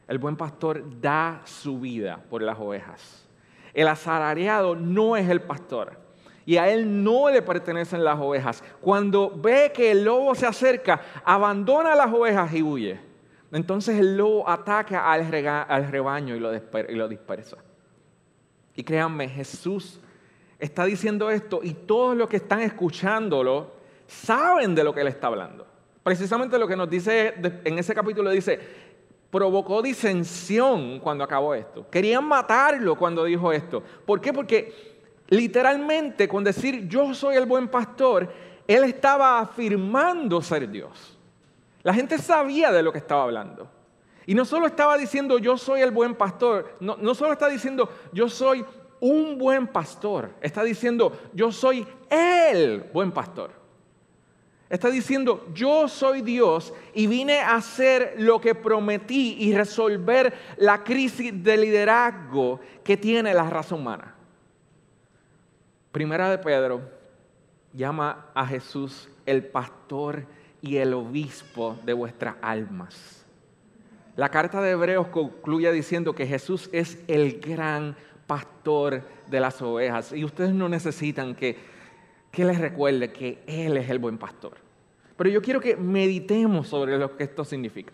El 0.08 0.20
buen 0.20 0.36
pastor 0.36 0.84
da 1.02 1.42
su 1.46 1.80
vida 1.80 2.24
por 2.30 2.44
las 2.44 2.60
ovejas. 2.60 3.26
El 3.74 3.88
asalariado 3.88 4.76
no 4.76 5.18
es 5.18 5.28
el 5.30 5.42
pastor 5.42 5.98
y 6.46 6.58
a 6.58 6.70
él 6.70 7.04
no 7.04 7.32
le 7.32 7.42
pertenecen 7.42 8.04
las 8.04 8.20
ovejas. 8.20 8.64
Cuando 8.80 9.32
ve 9.36 9.72
que 9.74 9.90
el 9.90 10.04
lobo 10.04 10.36
se 10.36 10.46
acerca, 10.46 11.02
abandona 11.26 11.96
las 11.96 12.14
ovejas 12.14 12.54
y 12.54 12.62
huye. 12.62 13.00
Entonces 13.52 14.00
el 14.00 14.16
lobo 14.16 14.48
ataca 14.48 15.12
al, 15.12 15.28
rebaño 15.90 16.36
y 16.36 16.40
lo 16.40 17.08
dispersa. 17.08 17.58
Y 18.78 18.84
créanme, 18.84 19.28
Jesús 19.28 20.00
está 20.60 20.86
diciendo 20.86 21.32
esto 21.32 21.62
y 21.64 21.74
todos 21.74 22.16
los 22.16 22.30
que 22.30 22.38
están 22.38 22.62
escuchándolo 22.62 23.72
saben 24.06 24.76
de 24.76 24.84
lo 24.84 24.94
que 24.94 25.02
él 25.02 25.08
está 25.08 25.28
hablando. 25.28 25.66
Precisamente 26.04 26.60
lo 26.60 26.68
que 26.68 26.76
nos 26.76 26.88
dice 26.88 27.34
en 27.66 27.80
ese 27.80 27.96
capítulo 27.96 28.30
dice, 28.30 28.60
provocó 29.32 29.82
disensión 29.82 31.00
cuando 31.00 31.24
acabó 31.24 31.56
esto. 31.56 31.90
Querían 31.90 32.24
matarlo 32.26 32.96
cuando 32.96 33.24
dijo 33.26 33.52
esto. 33.52 33.82
¿Por 34.06 34.22
qué? 34.22 34.32
Porque 34.32 34.96
literalmente 35.30 36.28
con 36.28 36.44
decir 36.44 36.88
yo 36.88 37.16
soy 37.16 37.36
el 37.36 37.48
buen 37.48 37.70
pastor, 37.70 38.32
él 38.68 38.84
estaba 38.84 39.40
afirmando 39.40 40.40
ser 40.40 40.70
Dios. 40.70 41.18
La 41.82 41.96
gente 41.96 42.20
sabía 42.20 42.72
de 42.72 42.84
lo 42.84 42.92
que 42.92 43.00
estaba 43.00 43.24
hablando. 43.24 43.68
Y 44.28 44.36
no 44.36 44.44
solo 44.44 44.68
estaba 44.68 44.98
diciendo 44.98 45.40
yo 45.40 45.58
soy 45.58 45.82
el 45.82 45.90
buen 45.90 46.14
pastor, 46.14 46.76
no, 46.82 47.16
solo 47.16 47.32
está 47.32 47.48
diciendo 47.48 47.90
yo 48.12 48.30
soy 48.30 48.64
un 49.00 49.38
buen 49.38 49.68
pastor, 49.68 50.32
está 50.42 50.64
diciendo 50.64 51.18
yo 51.34 51.52
soy 51.52 51.88
el 52.10 52.82
buen 52.94 53.12
pastor. 53.12 53.58
Está 54.70 54.90
diciendo, 54.90 55.48
yo 55.54 55.88
soy 55.88 56.22
Dios 56.22 56.74
y 56.94 57.08
vine 57.08 57.40
a 57.40 57.56
hacer 57.56 58.16
lo 58.18 58.42
que 58.42 58.54
prometí 58.54 59.38
y 59.40 59.56
resolver 59.56 60.34
la 60.58 60.84
crisis 60.84 61.42
de 61.42 61.56
liderazgo 61.56 62.60
que 62.84 62.98
tiene 62.98 63.34
la 63.34 63.50
raza 63.50 63.76
humana. 63.76 64.14
Primera 65.94 66.30
de 66.30 66.38
Pedro 66.38 66.82
llama 67.72 68.26
a 68.34 68.46
Jesús 68.46 69.08
el 69.26 69.46
pastor 69.46 70.26
y 70.62 70.76
el 70.76 70.94
obispo 70.94 71.78
de 71.86 71.94
vuestras 71.94 72.36
almas. 72.42 73.27
La 74.18 74.30
carta 74.30 74.62
de 74.64 74.72
Hebreos 74.72 75.10
concluye 75.10 75.72
diciendo 75.72 76.16
que 76.16 76.26
Jesús 76.26 76.72
es 76.74 76.98
el 77.08 77.40
gran 77.40 77.96
pastor 78.26 79.04
de 79.30 79.40
las 79.40 79.62
ovejas 79.62 80.12
y 80.12 80.26
ustedes 80.26 80.54
no 80.54 80.68
necesitan 80.68 81.36
que, 81.36 81.56
que 82.32 82.44
les 82.44 82.58
recuerde 82.58 83.14
que 83.14 83.44
Él 83.46 83.78
es 83.78 83.88
el 83.92 84.00
buen 84.00 84.18
pastor. 84.18 84.58
Pero 85.16 85.30
yo 85.30 85.40
quiero 85.40 85.62
que 85.62 85.76
meditemos 85.76 86.68
sobre 86.68 86.98
lo 86.98 87.16
que 87.16 87.26
esto 87.26 87.46
significa. 87.46 87.94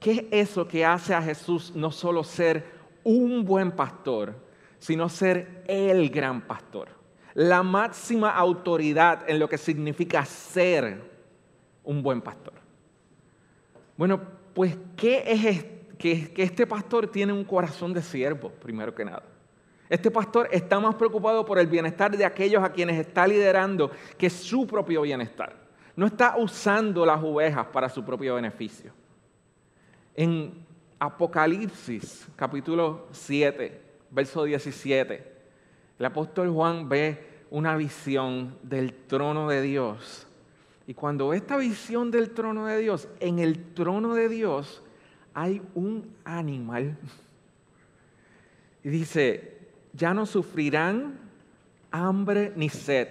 ¿Qué 0.00 0.10
es 0.32 0.50
eso 0.50 0.66
que 0.66 0.84
hace 0.84 1.14
a 1.14 1.22
Jesús 1.22 1.72
no 1.76 1.92
solo 1.92 2.24
ser 2.24 2.64
un 3.04 3.44
buen 3.44 3.70
pastor, 3.70 4.34
sino 4.80 5.08
ser 5.08 5.62
el 5.68 6.10
gran 6.10 6.40
pastor? 6.40 6.88
La 7.34 7.62
máxima 7.62 8.30
autoridad 8.30 9.30
en 9.30 9.38
lo 9.38 9.48
que 9.48 9.58
significa 9.58 10.24
ser 10.24 11.00
un 11.84 12.02
buen 12.02 12.20
pastor. 12.20 12.54
Bueno, 13.96 14.42
pues, 14.54 14.76
¿qué 14.96 15.24
es 15.26 15.64
que, 15.98 16.32
que 16.32 16.42
este 16.42 16.66
pastor 16.66 17.08
tiene 17.08 17.32
un 17.32 17.44
corazón 17.44 17.92
de 17.92 18.02
siervo, 18.02 18.50
primero 18.50 18.94
que 18.94 19.04
nada? 19.04 19.22
Este 19.88 20.10
pastor 20.10 20.48
está 20.50 20.80
más 20.80 20.94
preocupado 20.94 21.44
por 21.44 21.58
el 21.58 21.66
bienestar 21.66 22.16
de 22.16 22.24
aquellos 22.24 22.62
a 22.64 22.72
quienes 22.72 22.98
está 22.98 23.26
liderando 23.26 23.90
que 24.16 24.30
su 24.30 24.66
propio 24.66 25.02
bienestar. 25.02 25.54
No 25.94 26.06
está 26.06 26.36
usando 26.36 27.04
las 27.04 27.22
ovejas 27.22 27.66
para 27.66 27.88
su 27.88 28.04
propio 28.04 28.34
beneficio. 28.34 28.92
En 30.14 30.64
Apocalipsis, 30.98 32.26
capítulo 32.34 33.08
7, 33.12 33.80
verso 34.10 34.44
17, 34.44 35.32
el 35.98 36.04
apóstol 36.06 36.50
Juan 36.50 36.88
ve 36.88 37.44
una 37.50 37.76
visión 37.76 38.56
del 38.62 38.94
trono 39.06 39.48
de 39.48 39.62
Dios 39.62 40.26
y 40.86 40.94
cuando 40.94 41.32
esta 41.32 41.56
visión 41.56 42.10
del 42.10 42.30
trono 42.30 42.66
de 42.66 42.78
Dios, 42.78 43.08
en 43.20 43.38
el 43.38 43.72
trono 43.72 44.14
de 44.14 44.28
Dios 44.28 44.82
hay 45.32 45.62
un 45.74 46.14
animal. 46.24 46.98
Y 48.82 48.90
dice, 48.90 49.58
ya 49.94 50.12
no 50.12 50.26
sufrirán 50.26 51.18
hambre 51.90 52.52
ni 52.56 52.68
sed, 52.68 53.08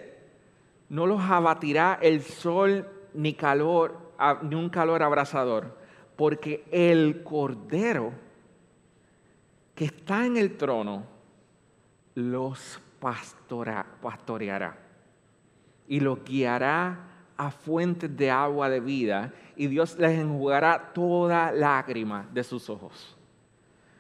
no 0.89 1.07
los 1.07 1.21
abatirá 1.21 1.97
el 2.01 2.21
sol 2.21 2.88
ni 3.13 3.33
calor, 3.33 3.97
ni 4.43 4.55
un 4.55 4.69
calor 4.69 5.01
abrasador, 5.01 5.75
porque 6.15 6.63
el 6.71 7.23
cordero 7.23 8.12
que 9.73 9.86
está 9.86 10.27
en 10.27 10.38
el 10.38 10.57
trono 10.57 11.05
los 12.13 12.79
pastoreará 12.99 14.77
y 15.88 15.99
los 15.99 16.23
guiará 16.23 17.12
a 17.45 17.51
fuentes 17.51 18.15
de 18.15 18.32
agua 18.32 18.69
de 18.69 18.79
vida 18.79 19.34
y 19.56 19.67
Dios 19.67 19.97
les 19.99 20.17
enjugará 20.17 20.93
toda 20.93 21.51
lágrima 21.51 22.27
de 22.32 22.43
sus 22.43 22.69
ojos. 22.69 23.17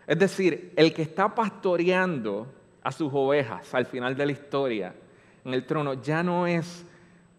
Es 0.07 0.17
decir, 0.17 0.71
el 0.75 0.93
que 0.93 1.01
está 1.01 1.33
pastoreando 1.33 2.47
a 2.81 2.91
sus 2.91 3.11
ovejas 3.13 3.73
al 3.73 3.85
final 3.85 4.15
de 4.15 4.25
la 4.25 4.31
historia 4.31 4.95
en 5.43 5.53
el 5.53 5.65
trono 5.65 5.95
ya 5.95 6.23
no 6.23 6.47
es 6.47 6.85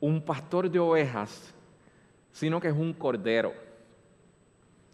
un 0.01 0.23
pastor 0.23 0.71
de 0.71 0.79
ovejas, 0.79 1.55
sino 2.33 2.61
que 2.61 2.69
es 2.69 2.75
un 2.75 2.93
cordero. 2.93 3.53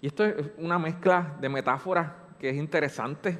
Y 0.01 0.07
esto 0.07 0.25
es 0.25 0.46
una 0.59 0.79
mezcla 0.79 1.37
de 1.40 1.49
metáforas 1.49 2.12
que 2.38 2.51
es 2.51 2.57
interesante, 2.57 3.37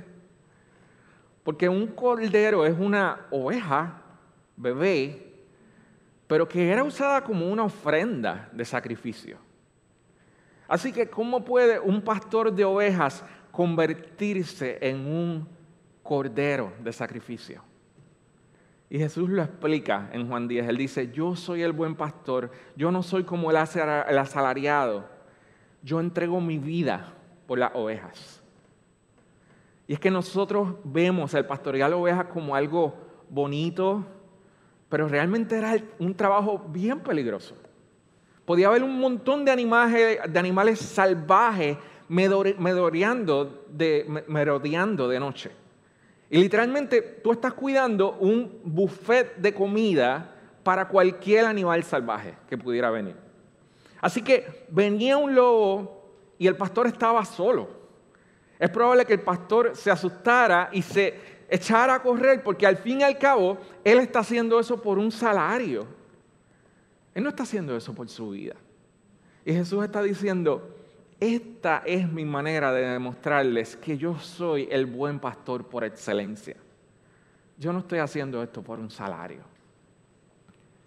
porque 1.45 1.69
un 1.69 1.87
cordero 1.87 2.67
es 2.67 2.77
una 2.77 3.27
oveja, 3.31 4.03
bebé, 4.57 5.30
pero 6.31 6.47
que 6.47 6.71
era 6.71 6.85
usada 6.85 7.25
como 7.25 7.51
una 7.51 7.65
ofrenda 7.65 8.49
de 8.53 8.65
sacrificio. 8.65 9.37
Así 10.69 10.93
que, 10.93 11.11
¿cómo 11.11 11.45
puede 11.45 11.81
un 11.81 12.03
pastor 12.03 12.53
de 12.53 12.65
ovejas 12.65 13.25
convertirse 13.51 14.79
en 14.81 15.09
un 15.09 15.49
cordero 16.05 16.73
de 16.85 16.93
sacrificio? 16.93 17.65
Y 18.89 18.99
Jesús 18.99 19.29
lo 19.29 19.43
explica 19.43 20.09
en 20.13 20.29
Juan 20.29 20.47
10. 20.47 20.69
Él 20.69 20.77
dice, 20.77 21.11
yo 21.11 21.35
soy 21.35 21.63
el 21.63 21.73
buen 21.73 21.97
pastor, 21.97 22.53
yo 22.77 22.93
no 22.93 23.03
soy 23.03 23.25
como 23.25 23.51
el 23.51 23.57
asalariado, 23.57 25.09
yo 25.83 25.99
entrego 25.99 26.41
mi 26.41 26.59
vida 26.59 27.13
por 27.49 27.59
las 27.59 27.73
ovejas. 27.75 28.41
Y 29.89 29.95
es 29.95 29.99
que 29.99 30.13
nosotros 30.13 30.77
vemos 30.85 31.35
el 31.35 31.45
pastorear 31.45 31.93
ovejas 31.93 32.27
como 32.27 32.55
algo 32.55 32.95
bonito, 33.29 34.07
pero 34.91 35.09
realmente 35.09 35.57
era 35.57 35.77
un 36.01 36.15
trabajo 36.15 36.67
bien 36.69 37.01
peligroso. 37.01 37.57
Podía 38.45 38.67
haber 38.67 38.83
un 38.83 38.99
montón 38.99 39.45
de 39.45 39.53
animales, 39.53 40.81
salvajes 40.81 41.79
merodeando 42.09 43.65
de, 43.71 44.25
merodeando 44.27 45.09
de 45.09 45.21
noche. 45.21 45.53
Y 46.29 46.39
literalmente 46.39 47.01
tú 47.23 47.33
estás 47.33 47.55
cuidando 47.55 48.17
un 48.19 48.61
buffet 48.65 49.37
de 49.37 49.55
comida 49.55 50.35
para 50.65 50.89
cualquier 50.89 51.47
animal 51.47 51.85
salvaje 51.85 52.35
que 52.49 52.59
pudiera 52.59 52.91
venir. 52.91 53.15
Así 54.01 54.23
que 54.23 54.67
venía 54.71 55.17
un 55.17 55.35
lobo 55.35 56.11
y 56.37 56.49
el 56.49 56.57
pastor 56.57 56.89
estaba 56.89 57.25
solo. 57.25 57.69
Es 58.59 58.71
probable 58.71 59.05
que 59.05 59.15
el 59.15 59.21
pastor 59.21 59.77
se 59.77 59.91
asustara 59.91 60.69
y 60.73 60.83
se 60.83 61.40
echar 61.51 61.91
a 61.91 62.01
correr 62.01 62.43
porque 62.43 62.67
al 62.67 62.77
fin 62.77 63.01
y 63.01 63.03
al 63.03 63.19
cabo 63.19 63.59
Él 63.85 63.99
está 63.99 64.21
haciendo 64.21 64.59
eso 64.59 64.81
por 64.81 64.99
un 64.99 65.11
salario. 65.11 65.87
Él 67.15 67.25
no 67.25 67.31
está 67.31 67.43
haciendo 67.43 67.77
eso 67.77 67.93
por 67.93 68.09
su 68.09 68.31
vida. 68.31 68.55
Y 69.45 69.53
Jesús 69.53 69.83
está 69.85 70.03
diciendo, 70.03 70.77
esta 71.19 71.83
es 71.85 72.11
mi 72.11 72.25
manera 72.25 72.73
de 72.73 72.83
demostrarles 72.83 73.77
que 73.77 73.99
yo 73.99 74.19
soy 74.19 74.69
el 74.71 74.87
buen 74.87 75.19
pastor 75.19 75.67
por 75.67 75.85
excelencia. 75.85 76.57
Yo 77.59 77.73
no 77.73 77.81
estoy 77.81 77.99
haciendo 77.99 78.43
esto 78.43 78.63
por 78.63 78.79
un 78.79 78.91
salario. 78.91 79.43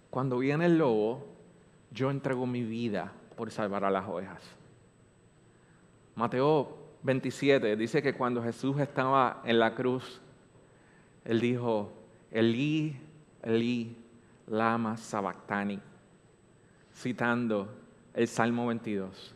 Cuando 0.10 0.38
viene 0.40 0.66
el 0.66 0.78
lobo, 0.78 1.26
yo 1.92 2.10
entrego 2.10 2.48
mi 2.48 2.64
vida 2.64 3.12
por 3.36 3.52
salvar 3.52 3.84
a 3.84 3.92
las 3.92 4.08
ovejas. 4.08 4.42
Mateo 6.16 6.78
27 7.04 7.76
dice 7.76 8.02
que 8.02 8.14
cuando 8.14 8.42
Jesús 8.42 8.80
estaba 8.80 9.42
en 9.46 9.60
la 9.60 9.76
cruz, 9.76 10.22
él 11.26 11.40
dijo, 11.40 11.92
Elí, 12.32 12.98
Elí, 13.42 13.96
lama 14.48 14.98
sabactani, 14.98 15.80
citando 16.94 17.74
el 18.14 18.28
Salmo 18.28 18.68
22, 18.68 19.34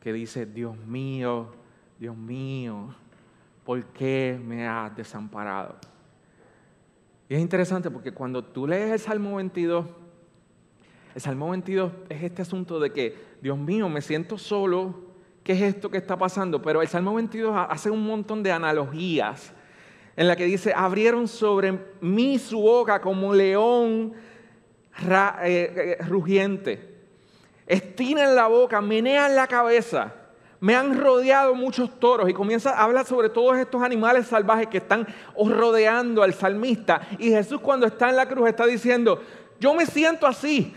que 0.00 0.12
dice, 0.12 0.46
Dios 0.46 0.76
mío, 0.76 1.52
Dios 1.98 2.16
mío, 2.16 2.94
¿por 3.64 3.84
qué 3.86 4.40
me 4.42 4.66
has 4.66 4.94
desamparado? 4.96 5.76
Y 7.28 7.34
es 7.34 7.40
interesante 7.40 7.90
porque 7.90 8.12
cuando 8.12 8.44
tú 8.44 8.66
lees 8.66 8.92
el 8.92 8.98
Salmo 8.98 9.36
22, 9.36 9.86
el 11.14 11.20
Salmo 11.20 11.50
22 11.50 11.92
es 12.08 12.22
este 12.22 12.42
asunto 12.42 12.80
de 12.80 12.92
que, 12.92 13.16
Dios 13.40 13.56
mío, 13.56 13.88
me 13.88 14.02
siento 14.02 14.36
solo, 14.36 15.14
¿qué 15.42 15.52
es 15.52 15.62
esto 15.62 15.90
que 15.90 15.98
está 15.98 16.18
pasando? 16.18 16.60
Pero 16.60 16.82
el 16.82 16.88
Salmo 16.88 17.14
22 17.14 17.54
hace 17.68 17.90
un 17.90 18.04
montón 18.04 18.42
de 18.42 18.52
analogías 18.52 19.54
en 20.16 20.28
la 20.28 20.36
que 20.36 20.44
dice, 20.44 20.72
abrieron 20.74 21.26
sobre 21.26 21.78
mí 22.00 22.38
su 22.38 22.60
boca 22.60 23.00
como 23.00 23.28
un 23.28 23.36
león 23.36 24.12
eh, 25.02 25.96
eh, 25.98 26.04
rugiente. 26.04 26.94
Estiran 27.66 28.34
la 28.34 28.46
boca, 28.46 28.80
menean 28.80 29.34
la 29.34 29.46
cabeza. 29.46 30.14
Me 30.60 30.74
han 30.74 30.98
rodeado 30.98 31.54
muchos 31.54 31.98
toros 31.98 32.28
y 32.28 32.32
comienza 32.32 32.70
a 32.70 32.84
hablar 32.84 33.04
sobre 33.04 33.28
todos 33.28 33.58
estos 33.58 33.82
animales 33.82 34.26
salvajes 34.26 34.68
que 34.68 34.78
están 34.78 35.06
rodeando 35.36 36.22
al 36.22 36.32
salmista. 36.32 37.06
Y 37.18 37.30
Jesús 37.30 37.60
cuando 37.60 37.86
está 37.86 38.08
en 38.08 38.16
la 38.16 38.28
cruz 38.28 38.48
está 38.48 38.66
diciendo, 38.66 39.20
yo 39.60 39.74
me 39.74 39.84
siento 39.84 40.26
así. 40.26 40.74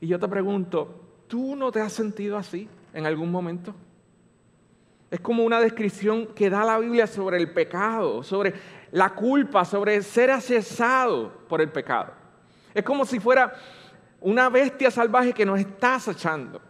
Y 0.00 0.08
yo 0.08 0.18
te 0.18 0.28
pregunto, 0.28 1.00
¿tú 1.28 1.56
no 1.56 1.70
te 1.70 1.80
has 1.80 1.92
sentido 1.92 2.36
así 2.36 2.68
en 2.92 3.06
algún 3.06 3.30
momento? 3.30 3.74
Es 5.14 5.20
como 5.20 5.44
una 5.44 5.60
descripción 5.60 6.26
que 6.34 6.50
da 6.50 6.64
la 6.64 6.76
Biblia 6.76 7.06
sobre 7.06 7.36
el 7.36 7.48
pecado, 7.52 8.24
sobre 8.24 8.52
la 8.90 9.14
culpa, 9.14 9.64
sobre 9.64 10.02
ser 10.02 10.32
accesado 10.32 11.32
por 11.48 11.60
el 11.60 11.68
pecado. 11.68 12.12
Es 12.74 12.82
como 12.82 13.04
si 13.04 13.20
fuera 13.20 13.54
una 14.20 14.48
bestia 14.48 14.90
salvaje 14.90 15.32
que 15.32 15.46
nos 15.46 15.60
está 15.60 15.94
acechando. 15.94 16.60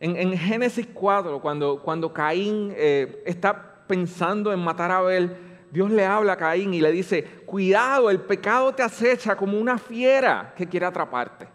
En, 0.00 0.36
Génesis 0.36 0.88
4, 0.92 1.40
cuando, 1.40 1.80
cuando 1.80 2.12
Caín 2.12 2.74
eh, 2.74 3.22
está 3.24 3.86
pensando 3.86 4.52
en 4.52 4.58
matar 4.58 4.90
a 4.90 4.98
Abel, 4.98 5.36
Dios 5.70 5.92
le 5.92 6.04
habla 6.04 6.32
a 6.32 6.36
Caín 6.36 6.74
y 6.74 6.80
le 6.80 6.90
dice, 6.90 7.22
cuidado, 7.46 8.10
el 8.10 8.18
pecado 8.18 8.74
te 8.74 8.82
acecha 8.82 9.36
como 9.36 9.60
una 9.60 9.78
fiera 9.78 10.52
que 10.56 10.66
quiere 10.66 10.86
atraparte. 10.86 11.46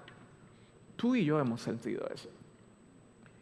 Tú 0.96 1.18
y 1.18 1.26
yo 1.26 1.38
hemos 1.38 1.62
sentido 1.62 2.08
eso. 2.10 2.30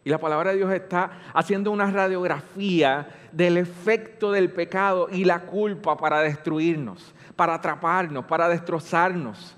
Y 0.08 0.10
la 0.10 0.16
palabra 0.16 0.52
de 0.52 0.56
Dios 0.56 0.72
está 0.72 1.20
haciendo 1.34 1.70
una 1.70 1.90
radiografía 1.90 3.08
del 3.30 3.58
efecto 3.58 4.32
del 4.32 4.50
pecado 4.50 5.06
y 5.12 5.26
la 5.26 5.40
culpa 5.40 5.98
para 5.98 6.22
destruirnos, 6.22 7.14
para 7.36 7.52
atraparnos, 7.52 8.24
para 8.24 8.48
destrozarnos. 8.48 9.54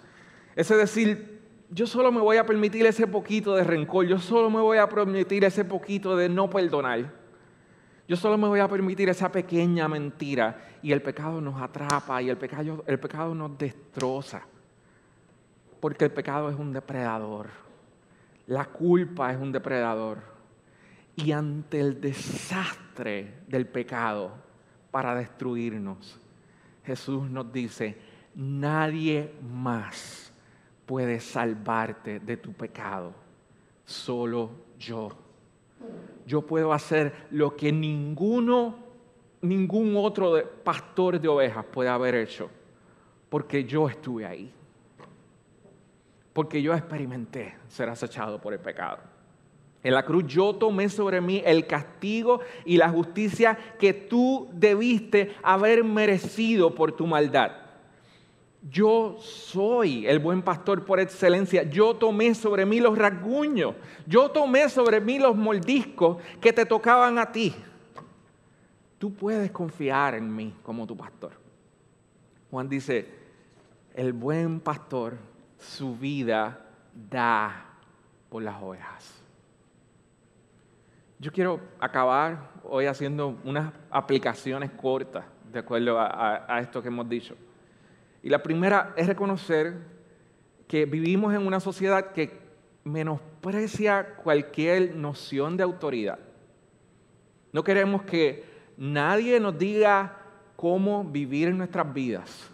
Es 0.56 0.68
decir, 0.70 1.40
yo 1.70 1.86
solo 1.86 2.10
me 2.10 2.20
voy 2.20 2.36
a 2.38 2.44
permitir 2.44 2.84
ese 2.84 3.06
poquito 3.06 3.54
de 3.54 3.62
rencor, 3.62 4.06
yo 4.06 4.18
solo 4.18 4.50
me 4.50 4.60
voy 4.60 4.78
a 4.78 4.88
permitir 4.88 5.44
ese 5.44 5.64
poquito 5.64 6.16
de 6.16 6.28
no 6.28 6.50
perdonar. 6.50 7.12
Yo 8.08 8.16
solo 8.16 8.36
me 8.36 8.48
voy 8.48 8.58
a 8.58 8.66
permitir 8.66 9.08
esa 9.08 9.30
pequeña 9.30 9.86
mentira 9.86 10.64
y 10.82 10.90
el 10.90 11.00
pecado 11.00 11.40
nos 11.40 11.62
atrapa 11.62 12.20
y 12.22 12.28
el 12.28 12.36
pecado, 12.36 12.82
el 12.88 12.98
pecado 12.98 13.36
nos 13.36 13.56
destroza. 13.56 14.42
Porque 15.78 16.06
el 16.06 16.10
pecado 16.10 16.50
es 16.50 16.56
un 16.58 16.72
depredador. 16.72 17.46
La 18.48 18.64
culpa 18.64 19.30
es 19.30 19.38
un 19.38 19.52
depredador. 19.52 20.29
Y 21.16 21.32
ante 21.32 21.80
el 21.80 22.00
desastre 22.00 23.42
del 23.46 23.66
pecado 23.66 24.32
para 24.90 25.14
destruirnos, 25.14 26.18
Jesús 26.84 27.28
nos 27.30 27.52
dice, 27.52 27.96
nadie 28.34 29.32
más 29.42 30.32
puede 30.86 31.20
salvarte 31.20 32.20
de 32.20 32.36
tu 32.36 32.52
pecado, 32.52 33.12
solo 33.84 34.50
yo. 34.78 35.10
Yo 36.26 36.42
puedo 36.46 36.72
hacer 36.72 37.26
lo 37.30 37.56
que 37.56 37.72
ninguno, 37.72 38.78
ningún 39.42 39.94
otro 39.96 40.34
pastor 40.64 41.20
de 41.20 41.28
ovejas 41.28 41.64
puede 41.66 41.88
haber 41.88 42.14
hecho, 42.14 42.50
porque 43.28 43.64
yo 43.64 43.88
estuve 43.88 44.26
ahí 44.26 44.54
porque 46.32 46.62
yo 46.62 46.74
experimenté 46.74 47.56
ser 47.68 47.88
acechado 47.88 48.40
por 48.40 48.52
el 48.52 48.60
pecado. 48.60 48.98
En 49.82 49.94
la 49.94 50.04
cruz 50.04 50.24
yo 50.26 50.54
tomé 50.54 50.88
sobre 50.88 51.20
mí 51.20 51.42
el 51.44 51.66
castigo 51.66 52.40
y 52.64 52.76
la 52.76 52.90
justicia 52.90 53.58
que 53.78 53.94
tú 53.94 54.48
debiste 54.52 55.34
haber 55.42 55.84
merecido 55.84 56.74
por 56.74 56.92
tu 56.92 57.06
maldad. 57.06 57.52
Yo 58.68 59.16
soy 59.20 60.06
el 60.06 60.18
buen 60.18 60.42
pastor 60.42 60.84
por 60.84 61.00
excelencia. 61.00 61.62
Yo 61.62 61.94
tomé 61.94 62.34
sobre 62.34 62.66
mí 62.66 62.78
los 62.78 62.98
rasguños. 62.98 63.74
Yo 64.06 64.30
tomé 64.30 64.68
sobre 64.68 65.00
mí 65.00 65.18
los 65.18 65.34
moldiscos 65.34 66.18
que 66.42 66.52
te 66.52 66.66
tocaban 66.66 67.18
a 67.18 67.32
ti. 67.32 67.54
Tú 68.98 69.14
puedes 69.14 69.50
confiar 69.50 70.14
en 70.14 70.34
mí 70.34 70.54
como 70.62 70.86
tu 70.86 70.94
pastor. 70.94 71.32
Juan 72.50 72.68
dice, 72.68 73.08
el 73.94 74.12
buen 74.12 74.60
pastor 74.60 75.16
su 75.58 75.96
vida 75.96 76.66
da 77.10 77.64
por 78.28 78.42
las 78.42 78.62
ovejas. 78.62 79.19
Yo 81.20 81.30
quiero 81.30 81.60
acabar 81.78 82.50
hoy 82.64 82.86
haciendo 82.86 83.38
unas 83.44 83.74
aplicaciones 83.90 84.70
cortas 84.70 85.26
de 85.52 85.58
acuerdo 85.58 86.00
a, 86.00 86.58
esto 86.60 86.80
que 86.80 86.88
hemos 86.88 87.06
dicho. 87.10 87.36
Y 88.22 88.30
la 88.30 88.42
primera 88.42 88.94
es 88.96 89.06
reconocer 89.06 89.74
que 90.66 90.86
vivimos 90.86 91.34
en 91.34 91.46
una 91.46 91.60
sociedad 91.60 92.12
que 92.12 92.40
menosprecia 92.84 94.14
cualquier 94.14 94.96
noción 94.96 95.58
de 95.58 95.62
autoridad. 95.62 96.18
No 97.52 97.62
queremos 97.62 98.02
que 98.04 98.42
nadie 98.78 99.38
nos 99.40 99.58
diga 99.58 100.16
cómo 100.56 101.04
vivir 101.04 101.48
en 101.48 101.58
nuestras 101.58 101.92
vidas. 101.92 102.50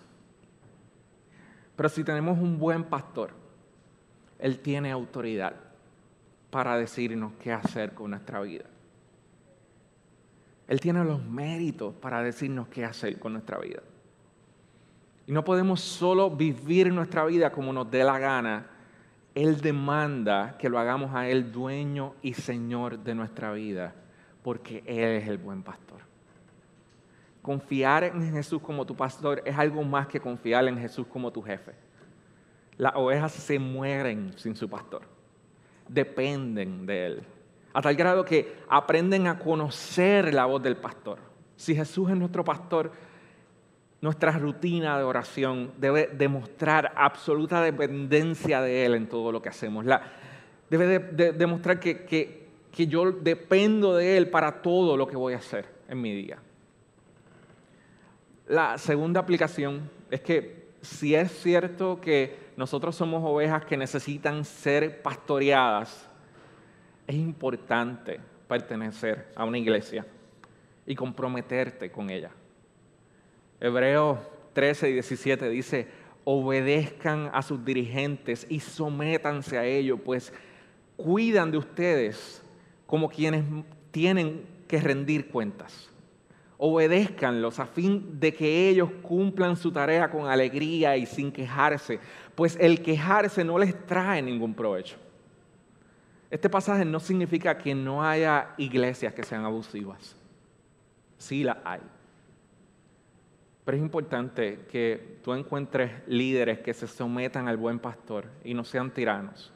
Pero 1.76 1.88
si 1.88 2.02
tenemos 2.02 2.36
un 2.36 2.58
buen 2.58 2.82
pastor, 2.82 3.30
Él 4.40 4.58
tiene 4.58 4.90
autoridad 4.90 5.65
para 6.56 6.78
decirnos 6.78 7.34
qué 7.38 7.52
hacer 7.52 7.92
con 7.92 8.12
nuestra 8.12 8.40
vida. 8.40 8.64
Él 10.66 10.80
tiene 10.80 11.04
los 11.04 11.22
méritos 11.22 11.92
para 11.96 12.22
decirnos 12.22 12.68
qué 12.68 12.82
hacer 12.82 13.18
con 13.18 13.34
nuestra 13.34 13.58
vida. 13.58 13.82
Y 15.26 15.32
no 15.32 15.44
podemos 15.44 15.82
solo 15.82 16.30
vivir 16.30 16.90
nuestra 16.90 17.26
vida 17.26 17.52
como 17.52 17.74
nos 17.74 17.90
dé 17.90 18.02
la 18.02 18.18
gana. 18.18 18.70
Él 19.34 19.60
demanda 19.60 20.56
que 20.58 20.70
lo 20.70 20.78
hagamos 20.78 21.14
a 21.14 21.28
Él 21.28 21.52
dueño 21.52 22.14
y 22.22 22.32
Señor 22.32 23.00
de 23.00 23.14
nuestra 23.14 23.52
vida, 23.52 23.92
porque 24.42 24.82
Él 24.86 25.20
es 25.20 25.28
el 25.28 25.36
buen 25.36 25.62
pastor. 25.62 26.00
Confiar 27.42 28.04
en 28.04 28.32
Jesús 28.32 28.62
como 28.62 28.86
tu 28.86 28.96
pastor 28.96 29.42
es 29.44 29.58
algo 29.58 29.82
más 29.82 30.06
que 30.06 30.20
confiar 30.20 30.66
en 30.68 30.78
Jesús 30.78 31.06
como 31.06 31.30
tu 31.30 31.42
jefe. 31.42 31.72
Las 32.78 32.94
ovejas 32.94 33.32
se 33.32 33.58
mueren 33.58 34.32
sin 34.38 34.56
su 34.56 34.70
pastor. 34.70 35.15
Dependen 35.88 36.86
de 36.86 37.06
él. 37.06 37.22
A 37.72 37.82
tal 37.82 37.94
grado 37.94 38.24
que 38.24 38.56
aprenden 38.68 39.26
a 39.26 39.38
conocer 39.38 40.32
la 40.32 40.46
voz 40.46 40.62
del 40.62 40.76
pastor. 40.76 41.18
Si 41.56 41.74
Jesús 41.74 42.10
es 42.10 42.16
nuestro 42.16 42.42
pastor, 42.42 42.92
nuestra 44.00 44.32
rutina 44.32 44.98
de 44.98 45.04
oración 45.04 45.72
debe 45.78 46.08
demostrar 46.08 46.92
absoluta 46.96 47.60
dependencia 47.60 48.60
de 48.60 48.86
Él 48.86 48.94
en 48.94 49.08
todo 49.08 49.32
lo 49.32 49.42
que 49.42 49.48
hacemos. 49.48 49.84
debe 50.70 50.98
demostrar 51.32 51.80
que 51.80 52.46
yo 52.72 53.12
dependo 53.12 53.96
de 53.96 54.16
Él 54.16 54.28
para 54.28 54.62
todo 54.62 54.96
lo 54.96 55.06
que 55.06 55.16
voy 55.16 55.34
a 55.34 55.38
hacer 55.38 55.66
en 55.88 56.00
mi 56.00 56.14
día. 56.14 56.38
La 58.48 58.78
segunda 58.78 59.20
aplicación 59.20 59.90
es 60.10 60.20
que 60.20 60.65
si 60.86 61.14
es 61.14 61.32
cierto 61.42 62.00
que 62.00 62.36
nosotros 62.56 62.94
somos 62.94 63.22
ovejas 63.24 63.64
que 63.64 63.76
necesitan 63.76 64.44
ser 64.44 65.02
pastoreadas, 65.02 66.08
es 67.06 67.16
importante 67.16 68.20
pertenecer 68.48 69.32
a 69.34 69.44
una 69.44 69.58
iglesia 69.58 70.06
y 70.86 70.94
comprometerte 70.94 71.90
con 71.90 72.10
ella. 72.10 72.30
Hebreos 73.60 74.18
13 74.52 74.90
y 74.90 74.92
17 74.94 75.48
dice, 75.48 75.88
obedezcan 76.24 77.30
a 77.32 77.42
sus 77.42 77.64
dirigentes 77.64 78.46
y 78.48 78.60
sométanse 78.60 79.58
a 79.58 79.64
ellos, 79.64 80.00
pues 80.04 80.32
cuidan 80.96 81.50
de 81.50 81.58
ustedes 81.58 82.42
como 82.86 83.08
quienes 83.08 83.44
tienen 83.90 84.46
que 84.68 84.80
rendir 84.80 85.28
cuentas 85.28 85.90
obedézcanlos 86.58 87.58
a 87.60 87.66
fin 87.66 88.18
de 88.18 88.32
que 88.32 88.68
ellos 88.68 88.90
cumplan 89.02 89.56
su 89.56 89.70
tarea 89.70 90.10
con 90.10 90.26
alegría 90.26 90.96
y 90.96 91.06
sin 91.06 91.30
quejarse, 91.30 91.98
pues 92.34 92.56
el 92.60 92.82
quejarse 92.82 93.44
no 93.44 93.58
les 93.58 93.86
trae 93.86 94.22
ningún 94.22 94.54
provecho. 94.54 94.96
Este 96.30 96.50
pasaje 96.50 96.84
no 96.84 96.98
significa 96.98 97.56
que 97.56 97.74
no 97.74 98.02
haya 98.02 98.54
iglesias 98.56 99.12
que 99.14 99.22
sean 99.22 99.44
abusivas. 99.44 100.16
Sí 101.18 101.44
las 101.44 101.58
hay. 101.64 101.80
Pero 103.64 103.76
es 103.76 103.82
importante 103.82 104.60
que 104.70 105.18
tú 105.22 105.34
encuentres 105.34 105.90
líderes 106.06 106.60
que 106.60 106.72
se 106.72 106.86
sometan 106.86 107.48
al 107.48 107.56
buen 107.56 107.78
pastor 107.78 108.26
y 108.44 108.54
no 108.54 108.64
sean 108.64 108.90
tiranos. 108.90 109.52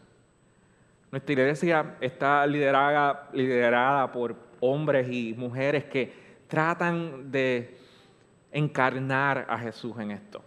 Nuestra 1.11 1.33
iglesia 1.33 1.97
está 2.01 2.47
liderada, 2.47 3.29
liderada 3.33 4.11
por 4.13 4.37
hombres 4.61 5.09
y 5.11 5.35
mujeres 5.35 5.85
que 5.85 6.30
tratan 6.51 7.31
de 7.31 7.79
encarnar 8.53 9.47
a 9.49 9.59
Jesús 9.59 9.97
en 9.99 10.11
esto. 10.11 10.43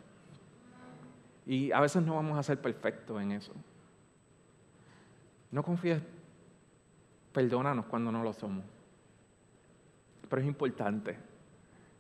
Y 1.45 1.71
a 1.71 1.79
veces 1.79 2.03
no 2.03 2.15
vamos 2.15 2.37
a 2.37 2.43
ser 2.43 2.61
perfectos 2.61 3.19
en 3.21 3.31
eso. 3.31 3.53
No 5.49 5.63
confíes, 5.63 6.01
perdónanos 7.31 7.85
cuando 7.85 8.11
no 8.11 8.23
lo 8.23 8.33
somos. 8.33 8.63
Pero 10.29 10.41
es 10.41 10.47
importante 10.47 11.17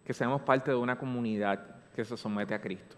que 0.05 0.13
seamos 0.13 0.41
parte 0.41 0.71
de 0.71 0.77
una 0.77 0.97
comunidad 0.97 1.77
que 1.95 2.03
se 2.03 2.17
somete 2.17 2.53
a 2.53 2.61
Cristo. 2.61 2.95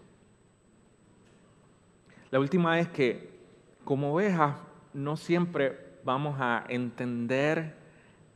La 2.30 2.40
última 2.40 2.78
es 2.80 2.88
que 2.88 3.36
como 3.84 4.12
ovejas 4.14 4.56
no 4.92 5.16
siempre 5.16 6.00
vamos 6.04 6.36
a 6.40 6.64
entender 6.68 7.76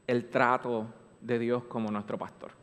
el 0.06 0.28
trato 0.28 0.86
de 1.20 1.38
Dios 1.38 1.64
como 1.64 1.90
nuestro 1.90 2.18
pastor. 2.18 2.59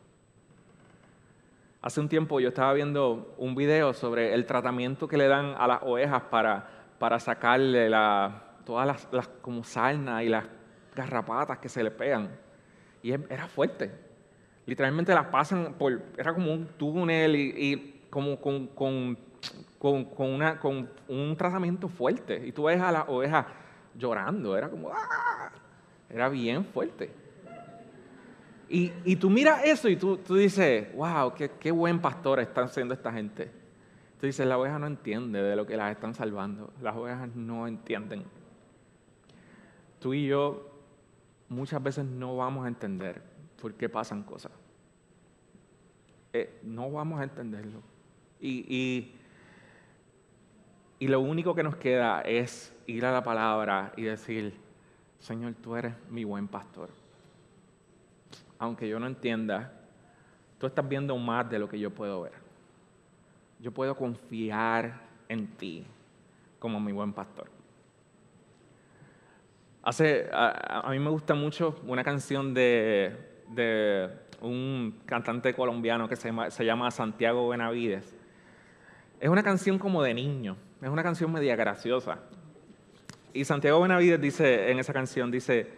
Hace 1.82 2.00
un 2.00 2.10
tiempo 2.10 2.40
yo 2.40 2.50
estaba 2.50 2.74
viendo 2.74 3.34
un 3.38 3.56
video 3.56 3.94
sobre 3.94 4.34
el 4.34 4.46
tratamiento 4.46 5.08
que 5.08 5.18
le 5.18 5.28
dan 5.28 5.56
a 5.58 5.68
las 5.68 5.84
ovejas 5.84 6.24
para, 6.24 6.68
para 7.00 7.20
sacarle 7.20 7.90
la, 7.90 8.56
todas 8.66 8.88
las, 8.88 9.08
las 9.12 9.28
como 9.42 9.62
y 10.24 10.30
las 10.30 10.46
garrapatas 10.96 11.60
que 11.60 11.70
se 11.70 11.84
le 11.84 11.92
pegan. 11.92 12.30
Y 13.04 13.12
era 13.12 13.48
fuerte 13.48 14.08
literalmente 14.68 15.13
las 15.16 15.26
pasan 15.28 15.74
por, 15.74 16.00
era 16.16 16.34
como 16.34 16.54
un 16.54 16.68
túnel 16.78 17.36
y, 17.36 18.04
como 18.12 18.40
con, 18.40 18.68
con, 18.68 19.18
con, 19.80 20.08
una, 20.20 20.60
con 20.60 20.90
un 21.08 21.36
tratamiento 21.36 21.88
fuerte. 21.88 22.46
Y 22.46 22.52
tú 22.52 22.66
ves 22.66 22.80
a 22.80 22.92
la 22.92 23.04
oveja 23.04 23.48
llorando, 23.96 24.56
era 24.56 24.70
como, 24.70 24.92
¡ah! 24.92 25.52
Era 26.10 26.30
bien 26.30 26.63
fuerte. 26.63 27.12
Y, 28.70 28.92
y, 29.06 29.16
tú 29.16 29.30
miras 29.30 29.64
eso 29.64 29.88
y 29.88 29.96
tú, 29.96 30.18
tú 30.18 30.36
dices, 30.36 30.94
wow, 30.94 31.34
qué, 31.34 31.72
buen 31.72 32.02
pastor 32.02 32.40
están 32.42 32.68
siendo 32.68 32.94
esta 32.94 33.14
gente. 33.14 33.50
Tú 34.20 34.26
dices, 34.26 34.46
la 34.46 34.58
oveja 34.58 34.78
no 34.78 34.88
entiende 34.88 35.42
de 35.42 35.56
lo 35.56 35.66
que 35.66 35.78
las 35.78 35.92
están 35.92 36.14
salvando. 36.14 36.74
Las 36.82 36.96
ovejas 36.96 37.34
no 37.36 37.68
entienden. 37.68 38.26
Tú 40.00 40.14
y 40.14 40.28
yo 40.28 40.70
muchas 41.48 41.82
veces 41.82 42.06
no 42.06 42.36
vamos 42.36 42.66
a 42.66 42.68
entender 42.68 43.22
por 43.62 43.74
qué 43.76 43.88
pasan 43.88 44.24
cosas. 44.24 44.52
Eh, 46.34 46.60
no 46.64 46.92
vamos 46.92 47.20
a 47.22 47.24
entenderlo. 47.24 47.82
Y, 48.40 49.14
y, 51.00 51.08
lo 51.08 51.20
único 51.22 51.56
que 51.56 51.64
nos 51.64 51.78
queda 51.78 52.22
es 52.22 52.76
ir 52.86 53.06
a 53.06 53.12
la 53.12 53.24
palabra 53.24 53.94
y 53.96 54.04
decir, 54.04 54.54
Señor, 55.20 55.54
tú 55.56 55.76
eres 55.76 55.94
mi 56.10 56.24
buen 56.24 56.48
pastor. 56.48 56.90
Aunque 58.60 58.88
yo 58.88 59.00
no 59.00 59.08
entienda, 59.08 59.72
tú 60.60 60.67
estás 60.67 60.88
viendo 60.88 61.15
más 61.17 61.50
de 61.50 61.60
lo 61.60 61.70
que 61.70 61.80
yo 61.80 61.91
puedo 61.91 62.22
ver. 62.24 62.34
Yo 63.60 63.72
puedo 63.72 63.96
confiar 63.96 65.02
en 65.30 65.48
ti 65.48 65.86
como 66.60 66.80
mi 66.80 66.91
buen 66.91 67.13
pastor. 67.13 67.50
Hace, 69.84 70.30
a, 70.34 70.88
mí 70.89 71.00
me 71.00 71.10
gusta 71.10 71.34
mucho 71.34 71.80
una 71.86 72.04
canción 72.04 72.54
de, 72.54 73.15
un 74.41 75.00
cantante 75.06 75.54
colombiano 75.54 76.10
que 76.10 76.15
se 76.15 76.28
llama, 76.28 76.52
se 76.52 76.65
llama 76.65 76.91
Santiago 76.91 77.48
Benavides. 77.48 78.15
Es 79.20 79.30
una 79.30 79.43
canción 79.43 79.80
como 79.80 80.04
de 80.04 80.13
niño, 80.13 80.58
es 80.82 80.89
una 80.89 81.04
canción 81.04 81.32
media 81.32 81.56
graciosa. 81.56 82.20
Y 83.34 83.46
Santiago 83.46 83.80
Benavides 83.82 84.20
dice 84.20 84.72
en 84.72 84.80
esa 84.80 84.93
canción, 84.93 85.32
dice, 85.32 85.72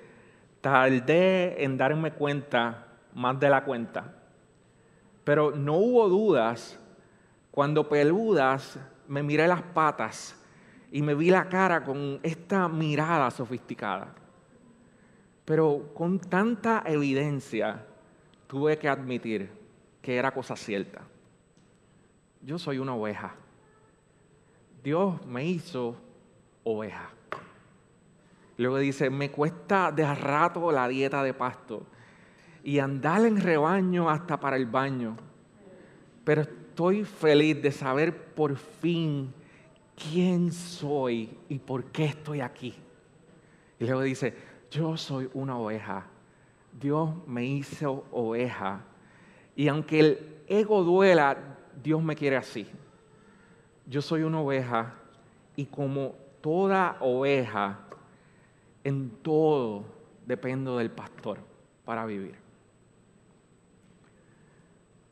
tardé 0.62 1.64
en 1.64 1.78
darme 1.78 2.12
cuenta 2.12 2.88
más 3.14 3.40
de 3.40 3.50
la 3.50 3.64
cuenta, 3.64 4.14
pero 5.24 5.52
no 5.52 5.76
hubo 5.76 6.10
dudas 6.10 6.80
cuando 7.52 7.88
peludas 7.88 8.80
me 9.08 9.24
miré 9.24 9.48
las 9.48 9.62
patas 9.62 10.36
y 10.92 11.02
me 11.02 11.16
vi 11.16 11.30
la 11.30 11.48
cara 11.50 11.84
con 11.84 12.20
esta 12.24 12.68
mirada 12.68 13.30
sofisticada. 13.32 14.14
Pero 15.46 15.92
con 15.94 16.20
tanta 16.20 16.84
evidencia 16.86 17.84
tuve 18.48 18.78
que 18.78 18.88
admitir 18.88 19.50
que 20.02 20.16
era 20.16 20.32
cosa 20.32 20.56
cierta. 20.56 21.02
Yo 22.42 22.58
soy 22.58 22.78
una 22.80 22.96
oveja. 22.96 23.36
Dios 24.84 25.26
me 25.26 25.46
hizo 25.46 25.96
oveja. 26.64 27.10
Luego 28.60 28.78
dice, 28.78 29.10
me 29.10 29.32
cuesta 29.32 29.90
de 29.90 30.14
rato 30.14 30.70
la 30.70 30.86
dieta 30.90 31.24
de 31.24 31.34
pasto 31.34 31.84
y 32.62 32.80
andar 32.80 33.24
en 33.26 33.40
rebaño 33.40 34.10
hasta 34.10 34.38
para 34.38 34.58
el 34.58 34.66
baño. 34.66 35.16
Pero 36.26 36.42
estoy 36.42 37.06
feliz 37.06 37.62
de 37.62 37.72
saber 37.72 38.34
por 38.34 38.58
fin 38.58 39.34
quién 39.96 40.52
soy 40.52 41.38
y 41.48 41.58
por 41.58 41.86
qué 41.86 42.04
estoy 42.04 42.42
aquí. 42.42 42.76
Y 43.80 43.86
luego 43.86 44.02
dice, 44.02 44.34
yo 44.70 44.98
soy 44.98 45.30
una 45.34 45.58
oveja. 45.58 46.08
Dios 46.78 47.12
me 47.28 47.46
hizo 47.46 48.08
oveja. 48.12 48.82
Y 49.56 49.70
aunque 49.70 50.02
el 50.02 50.38
ego 50.50 50.84
duela, 50.84 51.38
Dios 51.82 52.04
me 52.04 52.14
quiere 52.14 52.36
así. 52.36 52.68
Yo 53.88 54.02
soy 54.02 54.24
una 54.24 54.42
oveja 54.42 54.96
y 55.56 55.66
como 55.66 56.16
toda 56.42 56.98
oveja, 57.00 57.86
en 58.84 59.10
todo 59.22 59.86
dependo 60.26 60.78
del 60.78 60.92
pastor 60.92 61.40
para 61.86 62.06
vivir. 62.06 62.36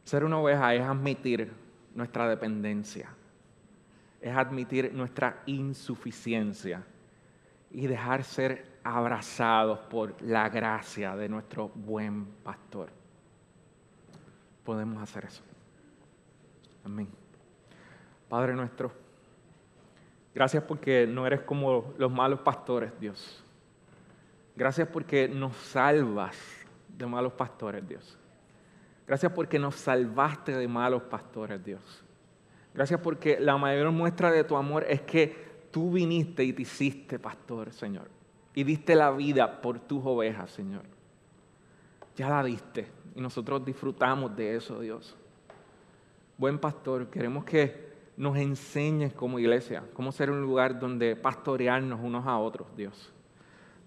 Ser 0.03 0.23
una 0.23 0.39
oveja 0.39 0.73
es 0.73 0.81
admitir 0.81 1.51
nuestra 1.93 2.29
dependencia, 2.29 3.09
es 4.21 4.35
admitir 4.35 4.93
nuestra 4.93 5.41
insuficiencia 5.47 6.83
y 7.71 7.87
dejar 7.87 8.23
ser 8.23 8.77
abrazados 8.83 9.79
por 9.79 10.21
la 10.21 10.47
gracia 10.49 11.15
de 11.15 11.27
nuestro 11.27 11.69
buen 11.69 12.25
pastor. 12.43 12.89
Podemos 14.63 15.01
hacer 15.01 15.25
eso. 15.25 15.43
Amén. 16.85 17.09
Padre 18.29 18.53
nuestro, 18.53 18.91
gracias 20.33 20.63
porque 20.63 21.07
no 21.07 21.25
eres 21.25 21.41
como 21.41 21.93
los 21.97 22.11
malos 22.11 22.39
pastores, 22.41 22.91
Dios. 22.99 23.43
Gracias 24.57 24.89
porque 24.89 25.29
nos 25.29 25.55
salvas 25.55 26.35
de 26.89 27.05
malos 27.05 27.31
pastores, 27.33 27.87
Dios. 27.87 28.17
Gracias 29.07 29.31
porque 29.31 29.57
nos 29.57 29.75
salvaste 29.75 30.57
de 30.57 30.67
malos 30.67 31.03
pastores, 31.03 31.63
Dios. 31.63 32.03
Gracias 32.73 32.99
porque 32.99 33.39
la 33.39 33.55
mayor 33.57 33.91
muestra 33.91 34.31
de 34.31 34.43
tu 34.43 34.57
amor 34.57 34.85
es 34.89 35.01
que 35.01 35.47
tú 35.71 35.91
viniste 35.91 36.43
y 36.43 36.51
te 36.51 36.63
hiciste 36.63 37.17
pastor, 37.17 37.71
Señor 37.71 38.17
y 38.57 38.63
diste 38.63 38.95
la 38.95 39.11
vida 39.11 39.61
por 39.61 39.79
tus 39.79 40.03
ovejas, 40.03 40.49
Señor. 40.49 40.81
Ya 42.15 42.27
la 42.27 42.43
diste 42.43 42.87
y 43.13 43.21
nosotros 43.21 43.63
disfrutamos 43.63 44.35
de 44.35 44.55
eso, 44.55 44.79
Dios. 44.79 45.15
Buen 46.39 46.57
pastor, 46.57 47.07
queremos 47.11 47.45
que 47.45 47.87
nos 48.17 48.35
enseñes 48.35 49.13
como 49.13 49.37
iglesia 49.37 49.83
cómo 49.93 50.11
ser 50.11 50.31
un 50.31 50.41
lugar 50.41 50.79
donde 50.79 51.15
pastorearnos 51.15 51.99
unos 52.01 52.25
a 52.25 52.39
otros, 52.39 52.67
Dios. 52.75 53.13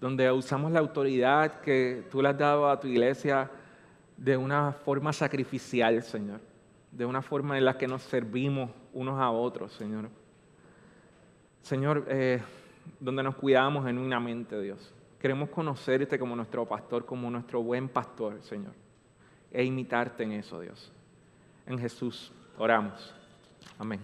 Donde 0.01 0.29
usamos 0.31 0.71
la 0.73 0.79
autoridad 0.79 1.61
que 1.61 2.03
tú 2.11 2.21
le 2.21 2.27
has 2.29 2.37
dado 2.37 2.69
a 2.69 2.77
tu 2.77 2.87
iglesia 2.87 3.49
de 4.17 4.35
una 4.35 4.73
forma 4.73 5.13
sacrificial, 5.13 6.03
Señor. 6.03 6.41
De 6.91 7.05
una 7.05 7.21
forma 7.21 7.57
en 7.57 7.63
la 7.63 7.77
que 7.77 7.87
nos 7.87 8.01
servimos 8.01 8.69
unos 8.91 9.17
a 9.17 9.29
otros, 9.29 9.71
Señor. 9.71 10.09
Señor, 11.61 12.05
eh, 12.09 12.41
donde 12.99 13.23
nos 13.23 13.35
cuidamos 13.35 13.85
genuinamente, 13.85 14.59
Dios. 14.59 14.93
Queremos 15.19 15.49
conocerte 15.49 16.17
como 16.17 16.35
nuestro 16.35 16.65
pastor, 16.65 17.05
como 17.05 17.29
nuestro 17.29 17.61
buen 17.61 17.87
pastor, 17.87 18.41
Señor, 18.41 18.73
e 19.51 19.63
imitarte 19.63 20.23
en 20.23 20.31
eso, 20.33 20.59
Dios. 20.59 20.91
En 21.67 21.77
Jesús 21.77 22.31
oramos. 22.57 23.13
Amén. 23.77 24.01